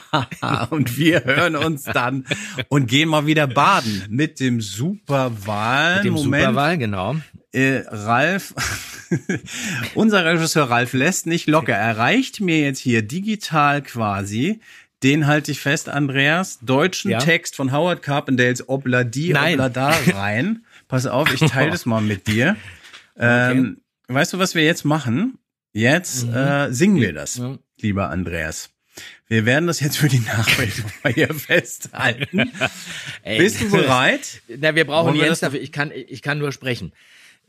[0.70, 2.24] und wir hören uns dann
[2.68, 5.96] und gehen mal wieder baden mit dem Superwahl.
[5.96, 6.44] Mit dem Moment.
[6.44, 7.16] Superwahl, genau.
[7.52, 8.54] Äh, Ralf,
[9.94, 11.74] unser Regisseur Ralf lässt nicht locker.
[11.74, 14.60] Er reicht mir jetzt hier digital quasi.
[15.02, 16.58] Den halte ich fest, Andreas.
[16.62, 17.18] Deutschen Ja.
[17.18, 19.34] Text von Howard Carpendales Obladi.
[19.34, 20.64] Oblada rein.
[20.88, 22.56] Pass auf, ich teile das mal mit dir.
[23.18, 25.38] Ähm, weißt du, was wir jetzt machen?
[25.72, 27.60] Jetzt äh, singen wir das, Mhm.
[27.80, 28.68] lieber Andreas.
[29.26, 30.74] Wir werden das jetzt für die Nachwelt
[31.14, 32.52] hier festhalten.
[33.22, 33.38] Ey.
[33.38, 34.42] Bist du bereit?
[34.48, 35.62] Na, wir brauchen Wollen wir Jens das- dafür.
[35.62, 36.92] Ich kann, ich kann nur sprechen.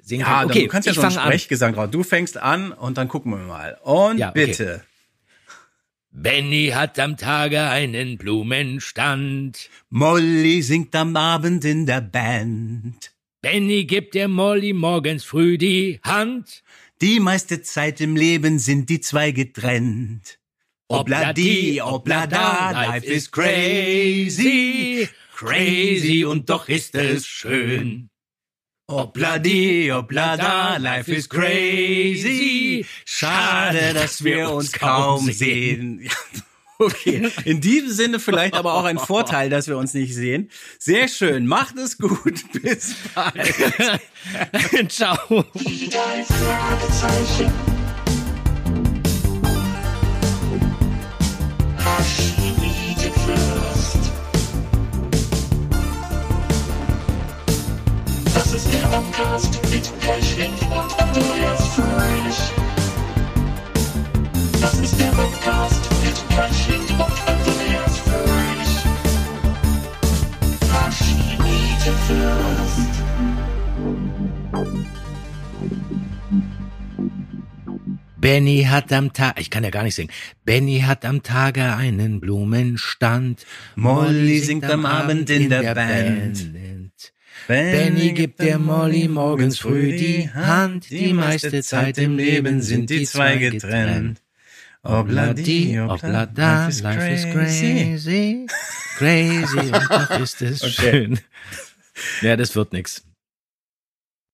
[0.01, 1.23] Singen Ja, kann- dann, du kannst ja einen an.
[1.25, 1.91] Sprechgesang drauf.
[1.91, 3.77] Du fängst an und dann gucken wir mal.
[3.83, 4.45] Und Ja, okay.
[4.45, 4.83] bitte.
[6.11, 9.69] Benny hat am Tage einen Blumenstand.
[9.89, 13.11] Molly singt am Abend in der Band.
[13.49, 16.63] Benny gibt der Molly morgens früh die Hand.
[16.99, 20.37] Die meiste Zeit im Leben sind die zwei getrennt.
[20.89, 25.07] Obladi, oblada, life is crazy.
[25.33, 28.09] Crazy und doch ist es schön.
[28.89, 32.85] Obladi, oblada, life is crazy.
[33.05, 36.09] Schade, dass wir uns kaum sehen.
[36.79, 40.51] Okay, in diesem Sinne vielleicht aber auch ein Vorteil, dass wir uns nicht sehen.
[40.77, 44.01] Sehr schön, macht es gut, bis bald.
[44.91, 45.17] Ciao.
[58.33, 62.37] Das ist der Podcast mit Pechling und Andreas Fröhlich.
[64.61, 65.96] Das ist der Podcast
[78.17, 80.11] Benny hat am Tag, ich kann ja gar nicht singen.
[80.45, 83.43] Benny hat am Tage einen Blumenstand.
[83.75, 86.51] Molly singt am Abend in der Band.
[87.47, 90.91] Benny gibt der Molly morgens früh die Hand.
[90.91, 94.21] Die meiste Zeit im Leben sind die zwei getrennt.
[94.87, 96.81] Obladi, oblada, life is
[97.25, 98.47] crazy,
[98.97, 100.71] crazy und doch ist es Okay.
[100.71, 101.19] schön.
[102.21, 103.03] Ja, das wird nix.